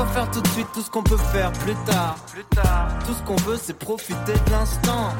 Pourquoi 0.00 0.14
faire 0.14 0.30
tout 0.30 0.40
de 0.40 0.48
suite 0.48 0.66
tout 0.72 0.80
ce 0.80 0.88
qu'on 0.88 1.02
peut 1.02 1.18
faire 1.18 1.52
plus 1.52 1.74
tard 1.84 2.16
Plus 2.32 2.44
tard. 2.44 2.88
Tout 3.04 3.12
ce 3.12 3.22
qu'on 3.22 3.36
veut 3.36 3.58
c'est 3.60 3.78
profiter 3.78 4.32
de 4.32 4.50
l'instant. 4.50 5.10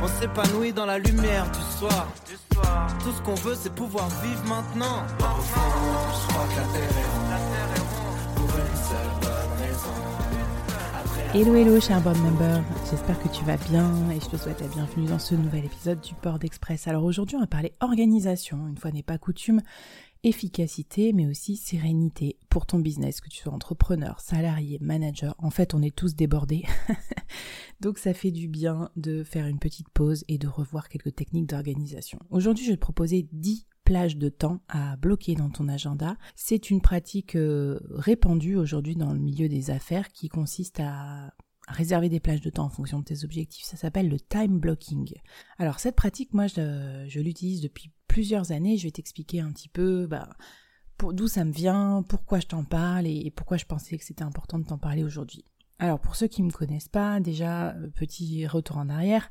On 0.00 0.06
s'épanouit 0.06 0.72
dans 0.72 0.86
la 0.86 0.98
lumière 0.98 1.50
du 1.50 1.58
soir. 1.76 2.06
Du 2.24 2.36
soir. 2.54 2.86
Tout 3.02 3.10
ce 3.10 3.20
qu'on 3.22 3.34
veut 3.34 3.56
c'est 3.60 3.74
pouvoir 3.74 4.08
vivre 4.22 4.44
maintenant. 4.44 5.02
Au 5.18 5.40
fond, 5.40 5.60
je 6.12 6.32
crois 6.32 6.44
que 6.44 6.60
la 6.60 6.66
terre 6.78 6.90
est 6.96 7.10
ronde. 7.10 8.36
Pour 8.36 8.50
une 8.56 8.76
seule 8.86 9.10
bonne 9.20 9.66
raison. 9.66 10.14
Hello 11.34 11.56
hello 11.56 11.80
cher 11.80 12.00
board 12.00 12.18
member, 12.18 12.62
j'espère 12.88 13.20
que 13.20 13.26
tu 13.26 13.44
vas 13.44 13.56
bien 13.56 13.90
et 14.12 14.20
je 14.20 14.26
te 14.26 14.36
souhaite 14.36 14.60
la 14.60 14.68
bienvenue 14.68 15.08
dans 15.08 15.18
ce 15.18 15.34
nouvel 15.34 15.64
épisode 15.64 16.00
du 16.00 16.14
Board 16.22 16.44
Express. 16.44 16.86
Alors 16.86 17.02
aujourd'hui 17.02 17.34
on 17.34 17.40
va 17.40 17.48
parler 17.48 17.72
organisation, 17.80 18.68
une 18.68 18.78
fois 18.78 18.92
n'est 18.92 19.02
pas 19.02 19.18
coutume, 19.18 19.60
efficacité 20.24 21.12
mais 21.12 21.26
aussi 21.26 21.56
sérénité 21.56 22.38
pour 22.48 22.66
ton 22.66 22.78
business, 22.78 23.20
que 23.20 23.28
tu 23.28 23.38
sois 23.38 23.52
entrepreneur, 23.52 24.18
salarié, 24.20 24.78
manager, 24.80 25.34
en 25.38 25.50
fait 25.50 25.74
on 25.74 25.82
est 25.82 25.94
tous 25.94 26.16
débordés. 26.16 26.64
Donc 27.80 27.98
ça 27.98 28.14
fait 28.14 28.30
du 28.30 28.48
bien 28.48 28.90
de 28.96 29.22
faire 29.22 29.46
une 29.46 29.58
petite 29.58 29.88
pause 29.90 30.24
et 30.28 30.38
de 30.38 30.48
revoir 30.48 30.88
quelques 30.88 31.14
techniques 31.14 31.48
d'organisation. 31.48 32.18
Aujourd'hui 32.30 32.64
je 32.64 32.70
vais 32.70 32.76
te 32.76 32.80
proposer 32.80 33.28
10 33.32 33.66
plages 33.84 34.16
de 34.16 34.30
temps 34.30 34.60
à 34.68 34.96
bloquer 34.96 35.34
dans 35.34 35.50
ton 35.50 35.68
agenda. 35.68 36.16
C'est 36.34 36.70
une 36.70 36.80
pratique 36.80 37.36
euh, 37.36 37.78
répandue 37.90 38.56
aujourd'hui 38.56 38.96
dans 38.96 39.12
le 39.12 39.20
milieu 39.20 39.48
des 39.48 39.70
affaires 39.70 40.08
qui 40.08 40.28
consiste 40.28 40.80
à 40.80 41.34
réserver 41.68 42.08
des 42.08 42.20
plages 42.20 42.40
de 42.40 42.50
temps 42.50 42.64
en 42.64 42.70
fonction 42.70 42.98
de 42.98 43.04
tes 43.04 43.24
objectifs. 43.24 43.64
Ça 43.64 43.76
s'appelle 43.76 44.08
le 44.08 44.20
time 44.20 44.58
blocking. 44.58 45.14
Alors 45.58 45.80
cette 45.80 45.96
pratique, 45.96 46.34
moi, 46.34 46.46
je, 46.46 47.04
je 47.08 47.20
l'utilise 47.20 47.60
depuis 47.60 47.90
plusieurs 48.08 48.52
années. 48.52 48.76
Je 48.76 48.84
vais 48.84 48.90
t'expliquer 48.90 49.40
un 49.40 49.52
petit 49.52 49.68
peu 49.68 50.06
bah, 50.06 50.28
d'où 51.12 51.28
ça 51.28 51.44
me 51.44 51.52
vient, 51.52 52.04
pourquoi 52.08 52.40
je 52.40 52.46
t'en 52.46 52.64
parle 52.64 53.06
et, 53.06 53.30
pourquoi 53.30 53.56
je 53.56 53.64
pensais 53.64 53.98
que 53.98 54.04
c'était 54.04 54.22
important 54.22 54.58
de 54.58 54.64
t'en 54.64 54.78
parler 54.78 55.04
aujourd'hui. 55.04 55.44
Alors 55.78 56.00
pour 56.00 56.16
ceux 56.16 56.28
qui 56.28 56.42
ne 56.42 56.48
me 56.48 56.52
connaissent 56.52 56.88
pas, 56.88 57.20
déjà, 57.20 57.70
euh, 57.70 57.88
petit 57.88 58.46
retour 58.46 58.78
en 58.78 58.88
arrière. 58.88 59.30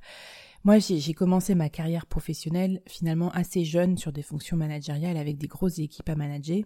Moi, 0.65 0.79
j'ai 0.79 1.13
commencé 1.13 1.55
ma 1.55 1.69
carrière 1.69 2.05
professionnelle 2.05 2.81
finalement 2.87 3.31
assez 3.31 3.65
jeune 3.65 3.97
sur 3.97 4.13
des 4.13 4.21
fonctions 4.21 4.55
managériales 4.55 5.17
avec 5.17 5.37
des 5.37 5.47
grosses 5.47 5.79
équipes 5.79 6.09
à 6.09 6.15
manager 6.15 6.63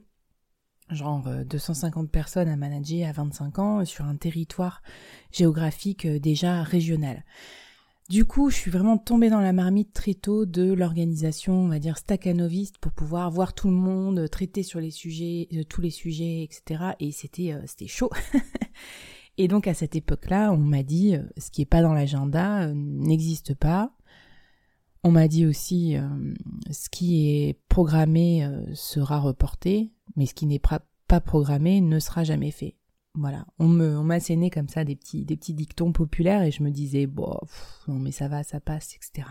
genre 0.90 1.28
250 1.46 2.06
euh, 2.06 2.08
personnes 2.10 2.50
à 2.50 2.56
manager 2.56 3.10
à 3.10 3.12
25 3.12 3.60
ans 3.60 3.86
sur 3.86 4.06
un 4.06 4.16
territoire 4.16 4.82
géographique 5.32 6.06
euh, 6.06 6.20
déjà 6.20 6.64
régional. 6.64 7.24
Du 8.10 8.24
coup, 8.24 8.50
je 8.50 8.56
suis 8.56 8.72
vraiment 8.72 8.98
tombée 8.98 9.30
dans 9.30 9.42
la 9.42 9.52
marmite 9.52 9.92
très 9.92 10.14
tôt 10.14 10.46
de 10.46 10.72
l'organisation, 10.72 11.54
on 11.54 11.68
va 11.68 11.80
dire 11.80 11.98
staccanoviste, 11.98 12.78
pour 12.78 12.94
pouvoir 12.94 13.30
voir 13.30 13.54
tout 13.54 13.68
le 13.68 13.76
monde, 13.76 14.30
traiter 14.30 14.64
sur 14.64 14.80
les 14.80 14.92
sujets, 14.92 15.50
euh, 15.54 15.64
tous 15.68 15.82
les 15.82 15.90
sujets, 15.90 16.44
etc. 16.44 16.92
Et 17.00 17.12
c'était 17.12 17.54
c'était 17.66 17.88
chaud. 17.88 18.10
Et 19.38 19.48
donc 19.48 19.68
à 19.68 19.74
cette 19.74 19.96
époque-là, 19.96 20.52
on 20.54 20.58
m'a 20.58 20.84
dit 20.84 21.16
ce 21.38 21.52
qui 21.52 21.62
est 21.62 21.66
pas 21.66 21.82
dans 21.82 21.94
l'agenda 21.94 22.74
n'existe 22.74 23.54
pas. 23.54 23.92
On 25.04 25.12
m'a 25.12 25.28
dit 25.28 25.46
aussi 25.46 25.96
ce 26.72 26.90
qui 26.90 27.30
est 27.30 27.60
programmé 27.70 28.50
sera 28.74 29.20
reporté 29.20 29.92
mais 30.16 30.26
ce 30.26 30.34
qui 30.34 30.48
n'est 30.48 30.60
pas 30.60 31.22
programmé 31.22 31.82
ne 31.82 32.00
sera 32.00 32.24
jamais 32.24 32.52
fait. 32.52 32.76
Voilà, 33.20 33.48
on 33.58 33.68
me, 33.68 33.98
on 33.98 34.04
comme 34.52 34.68
ça 34.68 34.84
des 34.84 34.96
petits, 34.96 35.26
des 35.26 35.36
petits 35.36 35.56
dictons 35.56 35.92
populaires 35.92 36.44
et 36.44 36.52
je 36.52 36.62
me 36.62 36.70
disais, 36.70 37.08
bon, 37.08 37.36
non 37.88 37.96
mais 37.96 38.12
ça 38.12 38.28
va, 38.28 38.44
ça 38.44 38.60
passe, 38.60 38.96
etc. 38.96 39.28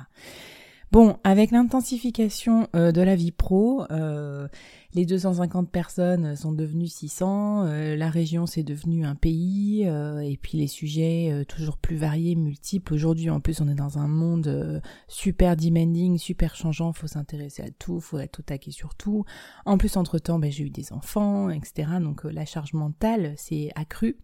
Bon, 0.93 1.19
avec 1.25 1.51
l'intensification 1.51 2.69
euh, 2.77 2.93
de 2.93 3.01
la 3.01 3.17
vie 3.17 3.33
pro, 3.33 3.85
euh, 3.91 4.47
les 4.95 5.05
250 5.05 5.69
personnes 5.69 6.37
sont 6.37 6.53
devenues 6.53 6.87
600, 6.87 7.65
euh, 7.67 7.97
la 7.97 8.09
région 8.09 8.47
c'est 8.47 8.63
devenu 8.63 9.05
un 9.05 9.17
pays, 9.17 9.83
et 9.83 10.39
puis 10.41 10.59
les 10.59 10.69
sujets 10.69 11.45
toujours 11.49 11.77
plus 11.77 11.97
variés, 11.97 12.37
multiples. 12.37 12.95
Aujourd'hui, 12.95 13.31
en 13.31 13.41
plus, 13.41 13.61
on 13.61 13.69
est 13.69 13.75
dans 13.75 13.99
un 13.99 14.07
monde 14.07 14.81
super 15.09 15.57
demanding, 15.57 16.19
super 16.19 16.55
changeant, 16.55 16.93
faut 16.93 17.09
s'intéresser 17.09 17.63
à 17.63 17.71
tout, 17.71 18.01
faut 18.01 18.19
être 18.19 18.39
au 18.39 18.43
taquet 18.43 18.71
sur 18.71 18.95
tout. 18.95 19.25
En 19.67 19.79
plus, 19.79 19.97
entre-temps, 19.97 20.39
ben, 20.39 20.51
j'ai 20.51 20.65
eu 20.65 20.71
des 20.71 20.93
enfants, 20.93 21.51
etc. 21.51 21.89
Donc 22.01 22.25
la 22.25 22.47
charge 22.47 22.73
mentale 22.73 23.35
s'est 23.37 23.71
accrue. 23.75 24.17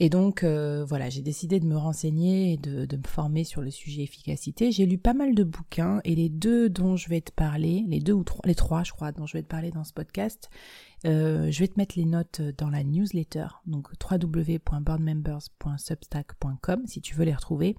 Et 0.00 0.08
donc 0.08 0.42
euh, 0.42 0.84
voilà, 0.84 1.08
j'ai 1.08 1.22
décidé 1.22 1.60
de 1.60 1.66
me 1.66 1.76
renseigner 1.76 2.54
et 2.54 2.56
de, 2.56 2.96
me 2.96 3.06
former 3.06 3.44
sur 3.44 3.62
le 3.62 3.70
sujet 3.70 4.02
efficacité. 4.02 4.72
J'ai 4.72 4.86
lu 4.86 4.98
pas 4.98 5.14
mal 5.14 5.36
de 5.36 5.44
bouquins 5.44 6.00
et 6.04 6.16
les 6.16 6.28
deux 6.28 6.68
dont 6.68 6.96
je 6.96 7.08
vais 7.08 7.20
te 7.20 7.30
parler, 7.30 7.84
les 7.86 8.00
deux 8.00 8.14
ou 8.14 8.24
trois, 8.24 8.42
les 8.44 8.56
trois 8.56 8.82
je 8.82 8.90
crois, 8.92 9.12
dont 9.12 9.26
je 9.26 9.34
vais 9.34 9.42
te 9.42 9.48
parler 9.48 9.70
dans 9.70 9.84
ce 9.84 9.92
podcast, 9.92 10.50
euh, 11.06 11.48
je 11.50 11.60
vais 11.60 11.68
te 11.68 11.78
mettre 11.78 11.96
les 11.96 12.06
notes 12.06 12.42
dans 12.58 12.70
la 12.70 12.82
newsletter, 12.82 13.46
donc 13.66 13.90
www.boardmembers.substack.com 14.10 16.82
si 16.86 17.00
tu 17.00 17.14
veux 17.14 17.24
les 17.24 17.34
retrouver. 17.34 17.76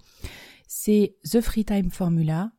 C'est 0.67 1.17
The 1.29 1.41
Free 1.41 1.65
Time 1.65 1.91
Formula, 1.91 2.53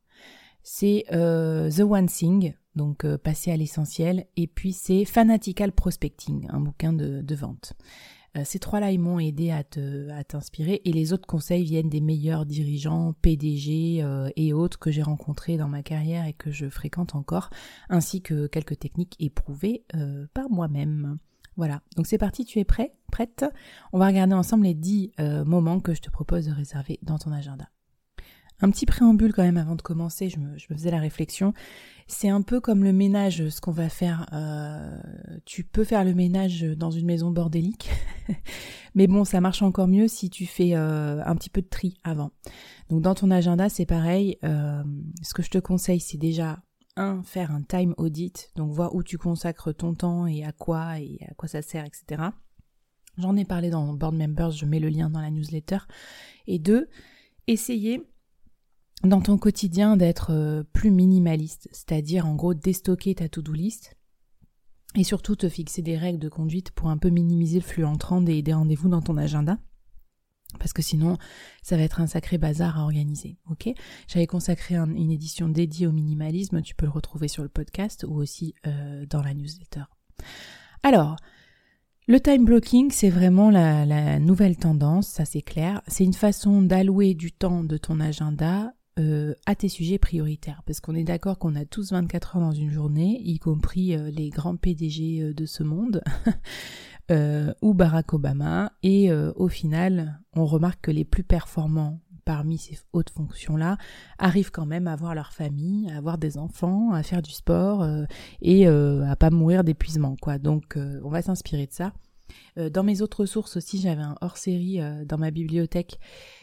c'est 0.63 1.07
euh, 1.13 1.71
The 1.71 1.81
One 1.81 2.09
Thing, 2.09 2.53
donc 2.75 3.07
passer 3.17 3.53
à 3.53 3.57
l'essentiel, 3.57 4.27
et 4.37 4.49
puis 4.49 4.75
c'est 4.75 5.07
Fanatical 5.07 5.73
Prospecting, 5.73 6.47
un 6.51 6.61
bouquin 6.61 6.93
de, 6.93 7.23
de 7.23 7.35
vente. 7.35 7.73
Euh, 8.37 8.43
ces 8.45 8.59
trois-là, 8.59 8.93
ils 8.93 9.01
m'ont 9.01 9.19
aidé 9.19 9.51
à, 9.51 9.65
t'inspirer. 10.25 10.83
Et 10.85 10.93
les 10.93 11.13
autres 11.13 11.27
conseils 11.27 11.65
viennent 11.65 11.89
des 11.89 12.01
meilleurs 12.01 12.47
dirigeants, 12.47 13.15
PDG 13.23 14.03
euh, 14.03 14.31
et 14.37 14.53
autres 14.53 14.79
que 14.79 14.91
j'ai 14.91 15.03
rencontrés 15.03 15.57
dans 15.57 15.69
ma 15.69 15.83
carrière 15.83 16.27
et 16.27 16.33
que 16.33 16.51
je 16.51 16.69
fréquente 16.69 17.15
encore, 17.15 17.51
ainsi 17.89 18.23
que 18.23 18.47
quelques 18.47 18.79
techniques 18.79 19.17
éprouvées 19.21 19.85
euh, 19.95 20.27
par 20.35 20.51
moi-même. 20.51 21.19
Voilà, 21.57 21.81
donc 21.97 22.07
c'est 22.07 22.19
parti, 22.19 22.45
tu 22.45 22.59
es 22.59 22.65
prêt? 22.65 22.95
Prête? 23.11 23.47
On 23.93 23.99
va 23.99 24.09
regarder 24.09 24.35
ensemble 24.35 24.65
les 24.65 24.75
10 24.75 25.13
moments 25.47 25.81
que 25.81 25.95
je 25.95 26.03
te 26.03 26.11
propose 26.11 26.45
de 26.45 26.53
réserver 26.53 26.99
dans 27.03 27.17
ton 27.17 27.33
agenda. 27.33 27.67
Un 28.61 28.71
petit 28.71 28.87
préambule 28.87 29.35
quand 29.35 29.43
même 29.43 29.59
avant 29.59 29.77
de 29.77 29.83
commencer, 29.83 30.31
je 30.31 30.39
me, 30.39 30.57
faisais 30.59 30.91
la 30.91 30.99
réflexion. 30.99 31.53
C'est 32.07 32.29
un 32.29 32.41
peu 32.41 32.61
comme 32.61 32.85
le 32.85 32.93
ménage, 32.93 33.49
ce 33.49 33.61
qu'on 33.61 33.73
va 33.73 33.89
faire. 33.89 34.27
Euh, 34.33 34.99
tu 35.45 35.65
peux 35.65 35.85
faire 35.85 36.05
le 36.05 36.15
ménage 36.15 36.63
dans 36.63 36.91
une 36.91 37.05
maison 37.05 37.31
bordélique, 37.31 37.91
mais 38.95 39.07
bon, 39.09 39.25
ça 39.25 39.41
marche 39.41 39.61
encore 39.63 39.89
mieux 39.89 40.09
si 40.09 40.31
tu 40.31 40.47
fais 40.47 40.75
euh, 40.75 41.23
un 41.25 41.35
petit 41.35 41.51
peu 41.51 41.61
de 41.61 41.69
tri 41.69 41.99
avant. 42.05 42.31
Donc 42.89 43.03
dans 43.03 43.15
ton 43.15 43.31
agenda, 43.31 43.69
c'est 43.69 43.87
pareil. 43.87 44.39
Euh, 44.45 44.83
ce 45.23 45.35
que 45.35 45.43
je 45.43 45.51
te 45.51 45.59
conseille, 45.59 46.01
c'est 46.01 46.19
déjà 46.19 46.61
un 46.97 47.23
faire 47.23 47.51
un 47.51 47.63
time 47.63 47.95
audit, 47.99 48.51
donc 48.57 48.73
voir 48.73 48.95
où 48.95 49.03
tu 49.03 49.19
consacres 49.19 49.75
ton 49.75 49.95
temps 49.95 50.27
et 50.27 50.45
à 50.45 50.53
quoi 50.53 50.99
et 50.99 51.19
à 51.29 51.35
quoi 51.35 51.49
ça 51.49 51.61
sert, 51.61 51.85
etc. 51.85 52.31
J'en 53.19 53.37
ai 53.37 53.45
parlé 53.45 53.69
dans 53.69 53.93
Board 53.93 54.15
Members, 54.15 54.53
je 54.53 54.65
mets 54.65 54.81
le 54.81 54.89
lien 54.89 55.11
dans 55.11 55.21
la 55.21 55.31
newsletter. 55.31 55.79
Et 56.47 56.59
deux, 56.59 56.89
essayer 57.47 58.03
dans 59.03 59.21
ton 59.21 59.39
quotidien 59.39 59.97
d'être 59.97 60.33
euh, 60.33 60.63
plus 60.73 60.91
minimaliste, 60.91 61.69
c'est-à-dire 61.73 62.27
en 62.27 62.35
gros 62.35 62.55
déstocker 62.55 63.15
ta 63.15 63.29
to-do 63.29 63.53
list 63.53 63.97
et 64.95 65.05
surtout 65.05 65.37
te 65.37 65.49
fixer 65.49 65.83
des 65.83 65.97
règles 65.97 66.19
de 66.19 66.29
conduite 66.29 66.71
pour 66.71 66.89
un 66.89 66.97
peu 66.97 67.11
minimiser 67.11 67.59
le 67.59 67.65
flux 67.65 67.85
entrant 67.85 68.21
des, 68.21 68.43
des 68.43 68.55
rendez-vous 68.55 68.89
dans 68.89 69.03
ton 69.03 69.17
agenda. 69.17 69.59
Parce 70.59 70.73
que 70.73 70.81
sinon, 70.81 71.19
ça 71.63 71.77
va 71.77 71.83
être 71.83 72.01
un 72.01 72.07
sacré 72.07 72.39
bazar 72.39 72.79
à 72.79 72.85
organiser. 72.85 73.37
Ok? 73.51 73.69
J'avais 74.09 74.27
consacré 74.27 74.77
une 74.77 75.11
édition 75.11 75.49
dédiée 75.49 75.87
au 75.87 75.93
minimalisme. 75.93 76.63
Tu 76.63 76.75
peux 76.75 76.87
le 76.87 76.93
retrouver 76.93 77.29
sur 77.29 77.43
le 77.43 77.49
podcast 77.51 78.07
ou 78.09 78.15
aussi 78.15 78.55
euh, 78.67 79.05
dans 79.07 79.23
la 79.23 79.35
newsletter. 79.35 79.83
Alors, 80.83 81.17
le 82.07 82.21
time 82.21 82.45
blocking, 82.45 82.91
c'est 82.91 83.11
vraiment 83.11 83.51
la, 83.51 83.85
la, 83.85 84.19
nouvelle 84.21 84.57
tendance, 84.57 85.09
ça 85.09 85.25
c'est 85.25 85.43
clair. 85.43 85.83
C'est 85.89 86.05
une 86.05 86.15
façon 86.15 86.63
d'allouer 86.63 87.15
du 87.15 87.33
temps 87.33 87.65
de 87.65 87.77
ton 87.77 87.99
agenda 87.99 88.76
euh, 88.99 89.35
à 89.45 89.55
tes 89.55 89.69
sujets 89.69 89.99
prioritaires. 89.99 90.63
Parce 90.65 90.81
qu'on 90.81 90.95
est 90.95 91.05
d'accord 91.05 91.39
qu'on 91.39 91.55
a 91.55 91.67
tous 91.67 91.93
24 91.93 92.37
heures 92.37 92.43
dans 92.43 92.53
une 92.53 92.71
journée, 92.71 93.21
y 93.23 93.39
compris 93.39 93.95
euh, 93.95 94.11
les 94.11 94.31
grands 94.31 94.57
PDG 94.57 95.21
euh, 95.21 95.35
de 95.35 95.45
ce 95.45 95.63
monde, 95.63 96.03
ou 97.61 97.75
Barack 97.75 98.15
Obama, 98.15 98.73
et 98.83 99.13
au 99.13 99.47
final, 99.47 100.21
on 100.35 100.45
remarque 100.45 100.81
que 100.81 100.91
les 100.91 101.05
plus 101.05 101.23
performants 101.23 102.01
parmi 102.25 102.59
ces 102.59 102.81
hautes 102.93 103.11
fonctions-là 103.11 103.77
arrivent 104.19 104.51
quand 104.51 104.67
même 104.67 104.89
à 104.89 104.95
avoir 104.95 105.15
leur 105.15 105.33
famille, 105.33 105.89
à 105.89 105.99
avoir 105.99 106.19
des 106.19 106.37
enfants, 106.37 106.93
à 106.93 107.05
faire 107.05 107.23
du 107.23 107.31
sport 107.31 107.87
et 108.43 108.67
à 108.67 109.15
pas 109.15 109.31
mourir 109.31 109.63
d'épuisement 109.63 110.17
quoi. 110.21 110.39
Donc 110.39 110.77
on 110.77 111.09
va 111.09 111.23
s'inspirer 111.23 111.69
de 111.69 111.73
ça. 111.73 111.93
dans 112.57 112.83
mes 112.83 113.03
autres 113.03 113.25
sources 113.25 113.57
aussi, 113.57 113.81
j'avais 113.81 114.03
un 114.03 114.17
hors-série 114.21 114.81
dans 115.07 115.19
ma 115.19 115.31
bibliothèque 115.31 116.01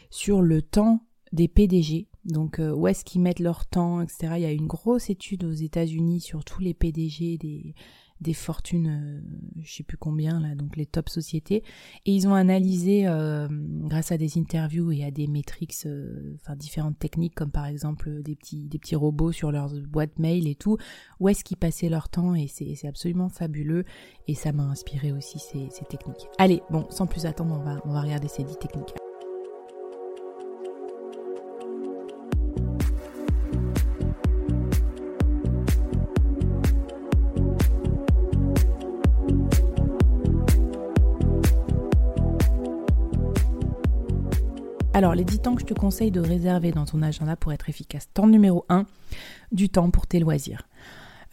sur 0.08 0.40
le 0.40 0.62
temps 0.62 1.02
des 1.32 1.48
PDG, 1.48 2.08
donc 2.24 2.58
euh, 2.58 2.72
où 2.72 2.86
est-ce 2.86 3.04
qu'ils 3.04 3.20
mettent 3.20 3.40
leur 3.40 3.66
temps, 3.66 4.00
etc. 4.00 4.34
Il 4.36 4.42
y 4.42 4.46
a 4.46 4.52
une 4.52 4.66
grosse 4.66 5.10
étude 5.10 5.44
aux 5.44 5.52
États-Unis 5.52 6.20
sur 6.20 6.44
tous 6.44 6.60
les 6.60 6.74
PDG 6.74 7.38
des, 7.38 7.74
des 8.20 8.34
fortunes, 8.34 8.88
euh, 8.88 9.60
je 9.60 9.74
sais 9.74 9.82
plus 9.82 9.96
combien 9.96 10.40
là, 10.40 10.54
donc 10.54 10.76
les 10.76 10.86
top 10.86 11.08
sociétés, 11.08 11.62
et 12.06 12.12
ils 12.12 12.26
ont 12.26 12.34
analysé 12.34 13.06
euh, 13.06 13.48
grâce 13.50 14.12
à 14.12 14.18
des 14.18 14.38
interviews 14.38 14.90
et 14.92 15.04
à 15.04 15.10
des 15.10 15.26
métriques, 15.26 15.74
euh, 15.86 16.34
enfin 16.36 16.56
différentes 16.56 16.98
techniques 16.98 17.34
comme 17.34 17.50
par 17.50 17.66
exemple 17.66 18.22
des 18.22 18.34
petits 18.34 18.96
robots 18.96 19.32
sur 19.32 19.52
leurs 19.52 19.74
boîtes 19.82 20.18
mail 20.18 20.48
et 20.48 20.54
tout, 20.54 20.78
où 21.20 21.28
est-ce 21.28 21.44
qu'ils 21.44 21.56
passaient 21.56 21.88
leur 21.88 22.08
temps 22.08 22.34
et 22.34 22.48
c'est 22.48 22.86
absolument 22.86 23.28
fabuleux 23.28 23.84
et 24.26 24.34
ça 24.34 24.52
m'a 24.52 24.64
inspiré 24.64 25.12
aussi 25.12 25.38
ces, 25.38 25.68
ces 25.70 25.84
techniques. 25.84 26.26
Allez, 26.38 26.62
bon, 26.70 26.86
sans 26.90 27.06
plus 27.06 27.26
attendre, 27.26 27.58
on 27.60 27.64
va 27.64 27.80
on 27.84 27.92
va 27.92 28.00
regarder 28.00 28.28
ces 28.28 28.44
10 28.44 28.56
techniques. 28.56 28.94
Alors, 44.96 45.16
les 45.16 45.24
10 45.24 45.40
temps 45.40 45.54
que 45.56 45.60
je 45.60 45.66
te 45.66 45.74
conseille 45.74 46.12
de 46.12 46.20
réserver 46.20 46.70
dans 46.70 46.84
ton 46.84 47.02
agenda 47.02 47.34
pour 47.34 47.52
être 47.52 47.68
efficace. 47.68 48.06
Temps 48.14 48.28
numéro 48.28 48.64
1, 48.68 48.86
du 49.50 49.68
temps 49.68 49.90
pour 49.90 50.06
tes 50.06 50.20
loisirs. 50.20 50.68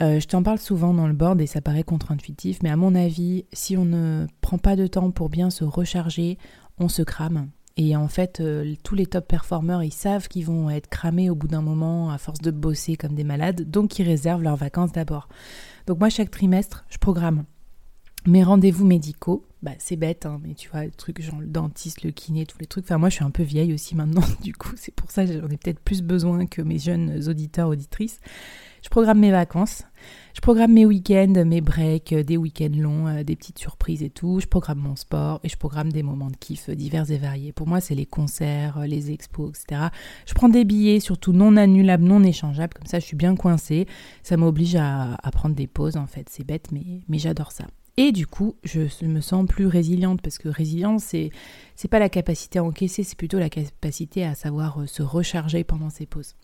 Euh, 0.02 0.20
je 0.20 0.28
t'en 0.28 0.42
parle 0.42 0.58
souvent 0.58 0.96
dans 0.96 1.06
le 1.06 1.14
board 1.14 1.40
et 1.40 1.46
ça 1.46 1.62
paraît 1.62 1.84
contre-intuitif, 1.84 2.64
mais 2.64 2.72
à 2.72 2.76
mon 2.76 2.96
avis, 2.96 3.46
si 3.54 3.78
on 3.78 3.86
ne 3.86 4.26
prend 4.42 4.58
pas 4.58 4.76
de 4.76 4.88
temps 4.88 5.12
pour 5.12 5.30
bien 5.30 5.52
se 5.52 5.64
recharger, 5.64 6.40
on 6.80 6.90
se 6.90 7.04
crame. 7.04 7.50
Et 7.78 7.96
en 7.96 8.08
fait, 8.08 8.40
euh, 8.40 8.74
tous 8.84 8.96
les 8.96 9.06
top 9.06 9.28
performers, 9.28 9.84
ils 9.84 9.94
savent 9.94 10.28
qu'ils 10.28 10.48
vont 10.48 10.72
être 10.72 10.90
cramés 10.90 11.30
au 11.30 11.36
bout 11.36 11.48
d'un 11.48 11.62
moment 11.62 12.10
à 12.10 12.18
force 12.18 12.42
de 12.42 12.50
bosser 12.50 12.96
comme 12.96 13.14
des 13.14 13.24
malades, 13.24 13.70
donc 13.70 14.00
ils 14.00 14.08
réservent 14.08 14.42
leurs 14.42 14.56
vacances 14.56 14.92
d'abord. 14.92 15.30
Donc 15.86 16.00
moi, 16.00 16.10
chaque 16.10 16.32
trimestre, 16.32 16.84
je 16.90 16.98
programme 16.98 17.44
mes 18.28 18.44
rendez-vous 18.44 18.86
médicaux, 18.86 19.46
bah 19.64 19.72
c'est 19.78 19.96
bête, 19.96 20.26
hein, 20.26 20.40
mais 20.44 20.54
tu 20.54 20.70
vois, 20.70 20.86
le 20.86 20.92
truc 20.92 21.22
genre 21.22 21.40
le 21.40 21.48
dentiste, 21.48 22.04
le 22.04 22.12
kiné, 22.12 22.46
tous 22.46 22.58
les 22.60 22.66
trucs. 22.66 22.86
Enfin, 22.86 22.98
moi, 22.98 23.10
je 23.10 23.16
suis 23.16 23.24
un 23.24 23.32
peu 23.32 23.44
vieille 23.44 23.74
aussi 23.74 23.96
maintenant, 23.96 24.24
du 24.44 24.54
coup, 24.54 24.74
c'est 24.76 24.94
pour 24.94 25.12
ça 25.12 25.26
que 25.26 25.34
j'en 25.34 25.48
ai 25.48 25.58
peut-être 25.58 25.80
plus 25.80 26.02
besoin 26.02 26.46
que 26.46 26.62
mes 26.62 26.80
jeunes 26.80 27.28
auditeurs, 27.28 27.70
auditrices. 27.70 28.20
Je 28.84 28.90
programme 28.90 29.20
mes 29.20 29.30
vacances, 29.30 29.84
je 30.34 30.42
programme 30.42 30.74
mes 30.74 30.88
week-ends, 30.88 31.46
mes 31.46 31.62
breaks, 31.62 32.16
des 32.16 32.38
week-ends 32.38 32.76
longs, 32.76 33.08
euh, 33.08 33.24
des 33.24 33.36
petites 33.36 33.60
surprises 33.60 34.02
et 34.02 34.10
tout. 34.10 34.40
Je 34.40 34.48
programme 34.48 34.80
mon 34.80 34.96
sport 34.96 35.40
et 35.44 35.50
je 35.50 35.56
programme 35.56 35.92
des 35.92 36.02
moments 36.02 36.32
de 36.32 36.36
kiff 36.36 36.72
divers 36.72 37.12
et 37.12 37.18
variés. 37.18 37.52
Pour 37.52 37.68
moi, 37.68 37.80
c'est 37.80 37.94
les 37.94 38.08
concerts, 38.08 38.80
euh, 38.80 38.88
les 38.88 39.12
expos, 39.12 39.50
etc. 39.50 39.90
Je 40.26 40.34
prends 40.34 40.50
des 40.50 40.66
billets, 40.66 41.00
surtout 41.00 41.32
non 41.32 41.58
annulables, 41.58 42.04
non 42.04 42.24
échangeables, 42.24 42.74
comme 42.74 42.88
ça, 42.88 43.00
je 43.00 43.06
suis 43.06 43.18
bien 43.18 43.36
coincée. 43.36 43.86
Ça 44.24 44.36
m'oblige 44.36 44.76
à, 44.76 45.14
à 45.22 45.30
prendre 45.30 45.54
des 45.54 45.68
pauses, 45.68 45.98
en 45.98 46.08
fait. 46.08 46.28
C'est 46.30 46.44
bête, 46.44 46.72
mais, 46.72 47.02
mais 47.08 47.20
j'adore 47.20 47.52
ça. 47.52 47.66
Et 47.98 48.12
du 48.12 48.26
coup, 48.26 48.56
je 48.64 49.06
me 49.06 49.20
sens 49.20 49.46
plus 49.46 49.68
résiliente 49.68 50.22
parce 50.22 50.38
que 50.38 50.48
résilience, 50.48 51.04
c'est 51.04 51.30
c'est 51.76 51.88
pas 51.88 52.00
la 52.00 52.10
capacité 52.10 52.60
à 52.60 52.64
encaisser, 52.64 53.04
c'est 53.04 53.18
plutôt 53.18 53.40
la 53.40 53.50
capacité 53.50 54.24
à 54.24 54.36
savoir 54.36 54.82
euh, 54.82 54.88
se 54.88 55.04
recharger 55.04 55.64
pendant 55.64 55.90
ces 55.90 56.06
pauses. 56.06 56.36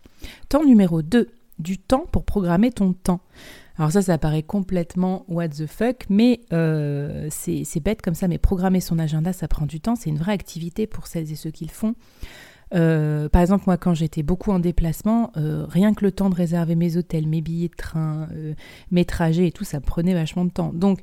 Temps 0.49 0.65
numéro 0.65 1.01
2, 1.01 1.29
du 1.59 1.77
temps 1.77 2.05
pour 2.11 2.25
programmer 2.25 2.71
ton 2.71 2.93
temps. 2.93 3.21
Alors 3.77 3.91
ça, 3.91 4.01
ça 4.01 4.17
paraît 4.17 4.43
complètement 4.43 5.25
what 5.27 5.49
the 5.49 5.67
fuck, 5.67 6.05
mais 6.09 6.41
euh, 6.51 7.27
c'est 7.29 7.79
bête 7.79 8.01
comme 8.01 8.15
ça, 8.15 8.27
mais 8.27 8.39
programmer 8.39 8.81
son 8.81 8.97
agenda, 8.99 9.31
ça 9.31 9.47
prend 9.47 9.67
du 9.67 9.79
temps, 9.79 9.95
c'est 9.95 10.09
une 10.09 10.17
vraie 10.17 10.33
activité 10.33 10.87
pour 10.87 11.07
celles 11.07 11.31
et 11.31 11.35
ceux 11.35 11.51
qui 11.51 11.65
le 11.65 11.71
font. 11.71 11.93
Euh, 12.73 13.29
par 13.29 13.41
exemple, 13.41 13.63
moi, 13.67 13.77
quand 13.77 13.93
j'étais 13.93 14.23
beaucoup 14.23 14.51
en 14.51 14.59
déplacement, 14.59 15.31
rien 15.35 15.93
que 15.93 16.03
le 16.03 16.11
temps 16.11 16.31
de 16.31 16.35
réserver 16.35 16.75
mes 16.75 16.97
hôtels, 16.97 17.27
mes 17.27 17.41
billets 17.41 17.69
de 17.69 17.75
train, 17.75 18.27
mes 18.89 19.05
trajets 19.05 19.47
et 19.47 19.51
tout, 19.51 19.63
ça 19.63 19.79
prenait 19.79 20.15
vachement 20.15 20.43
de 20.43 20.51
temps. 20.51 20.71
Donc, 20.73 21.01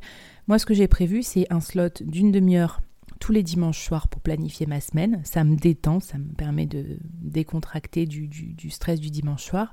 moi, 0.49 0.58
ce 0.58 0.67
que 0.67 0.75
j'ai 0.75 0.88
prévu, 0.88 1.23
c'est 1.23 1.46
un 1.52 1.61
slot 1.61 1.88
d'une 2.00 2.32
demi-heure 2.32 2.81
tous 3.20 3.32
les 3.32 3.43
dimanches 3.43 3.82
soirs 3.82 4.08
pour 4.08 4.20
planifier 4.20 4.67
ma 4.67 4.81
semaine. 4.81 5.20
Ça 5.25 5.44
me 5.44 5.56
détend, 5.56 6.00
ça 6.00 6.19
me 6.19 6.35
permet 6.35 6.67
de 6.67 6.99
décontracter 7.02 8.05
du, 8.05 8.29
stress 8.69 9.00
du 9.00 9.11
dimanche 9.11 9.44
soir. 9.44 9.73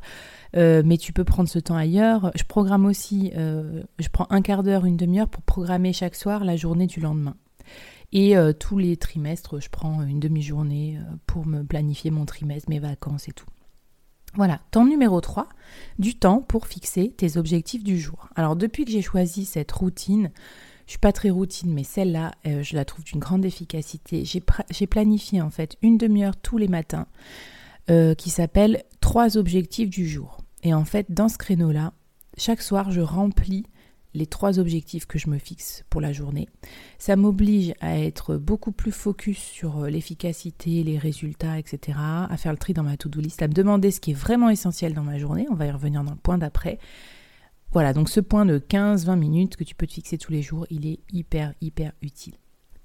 mais 0.54 0.98
tu 0.98 1.12
peux 1.12 1.26
prendre 1.26 1.50
ce 1.50 1.60
temps 1.60 1.76
ailleurs. 1.76 2.32
Je 2.36 2.44
programme 2.44 2.86
aussi, 2.86 3.32
je 3.36 4.08
prends 4.10 4.28
un 4.30 4.42
quart 4.42 4.64
d'heure, 4.64 4.86
une 4.86 4.96
demi-heure 4.96 5.28
pour 5.28 5.44
programmer 5.44 5.92
chaque 5.92 6.16
soir 6.16 6.46
la 6.46 6.56
journée 6.56 6.88
du 6.88 7.02
lendemain. 7.02 7.36
Et 8.12 8.36
euh, 8.36 8.54
tous 8.54 8.78
les 8.78 8.98
trimestres, 8.98 9.62
je 9.62 9.70
prends 9.70 10.04
une 10.04 10.20
demi-journée 10.20 10.98
euh, 10.98 11.16
pour 11.28 11.46
me 11.46 11.64
planifier 11.64 12.12
mon 12.12 12.26
trimestre, 12.26 12.70
mes 12.70 12.80
vacances 12.80 13.28
et 13.28 13.32
tout. 13.32 13.46
Voilà, 14.34 14.60
temps 14.72 14.86
numéro 14.86 15.20
3, 15.20 15.48
du 16.00 16.16
temps 16.16 16.42
pour 16.42 16.68
fixer 16.68 17.12
tes 17.12 17.38
objectifs 17.38 17.84
du 17.84 18.00
jour. 18.00 18.30
Alors 18.36 18.56
depuis 18.56 18.86
que 18.86 18.92
j'ai 18.92 19.02
choisi 19.02 19.46
cette 19.46 19.72
routine, 19.72 20.32
je 20.86 20.92
suis 20.92 21.00
pas 21.00 21.12
très 21.12 21.30
routine, 21.30 21.74
mais 21.74 21.84
celle-là, 21.84 22.32
euh, 22.48 22.64
je 22.64 22.76
la 22.76 22.86
trouve 22.86 23.04
d'une 23.04 23.20
grande 23.20 23.46
efficacité. 23.46 24.24
J'ai 24.26 24.88
planifié 24.88 25.42
en 25.42 25.50
fait 25.50 25.78
une 25.82 25.98
demi-heure 25.98 26.38
tous 26.38 26.58
les 26.58 26.68
matins 26.68 27.08
qui 28.18 28.30
s'appelle 28.30 28.84
trois 29.02 29.36
objectifs 29.36 29.90
du 29.90 30.08
jour. 30.08 30.38
Et 30.64 30.74
en 30.74 30.86
fait, 30.86 31.08
dans 31.10 31.28
ce 31.28 31.38
créneau-là, 31.38 31.92
chaque 32.38 32.62
soir, 32.62 32.90
je 32.90 33.02
remplis 33.02 33.66
les 34.14 34.26
trois 34.26 34.60
objectifs 34.60 35.06
que 35.06 35.18
je 35.18 35.30
me 35.30 35.38
fixe 35.38 35.84
pour 35.90 36.02
la 36.02 36.12
journée. 36.12 36.50
Ça 36.98 37.16
m'oblige 37.16 37.74
à 37.80 37.98
être 37.98 38.38
beaucoup 38.38 38.72
plus 38.72 38.92
focus 38.92 39.38
sur 39.38 39.80
euh, 39.80 39.90
l'efficacité, 39.90 40.84
les 40.84 40.98
résultats, 40.98 41.58
etc., 41.58 41.98
à 42.00 42.36
faire 42.38 42.52
le 42.52 42.58
tri 42.58 42.74
dans 42.74 42.84
ma 42.84 42.98
to-do 42.98 43.22
list, 43.22 43.42
à 43.42 43.48
me 43.48 43.54
demander 43.54 43.92
ce 43.92 44.00
qui 44.00 44.12
est 44.12 44.16
vraiment 44.16 44.50
essentiel 44.50 44.94
dans 44.94 45.04
ma 45.04 45.18
journée. 45.18 45.48
On 45.50 45.56
va 45.56 45.66
y 45.66 45.72
revenir 45.72 46.04
dans 46.04 46.12
le 46.12 46.18
point 46.18 46.38
d'après. 46.38 46.80
Voilà, 47.72 47.94
donc 47.94 48.10
ce 48.10 48.20
point 48.20 48.46
de 48.46 48.60
15-20 48.60 49.18
minutes 49.18 49.56
que 49.56 49.64
tu 49.64 49.76
peux 49.76 49.88
te 49.88 49.94
fixer 49.94 50.18
tous 50.18 50.32
les 50.34 50.42
jours, 50.42 50.66
il 50.70 50.86
est 50.86 51.00
hyper, 51.12 51.54
hyper 51.62 51.94
utile. 52.02 52.34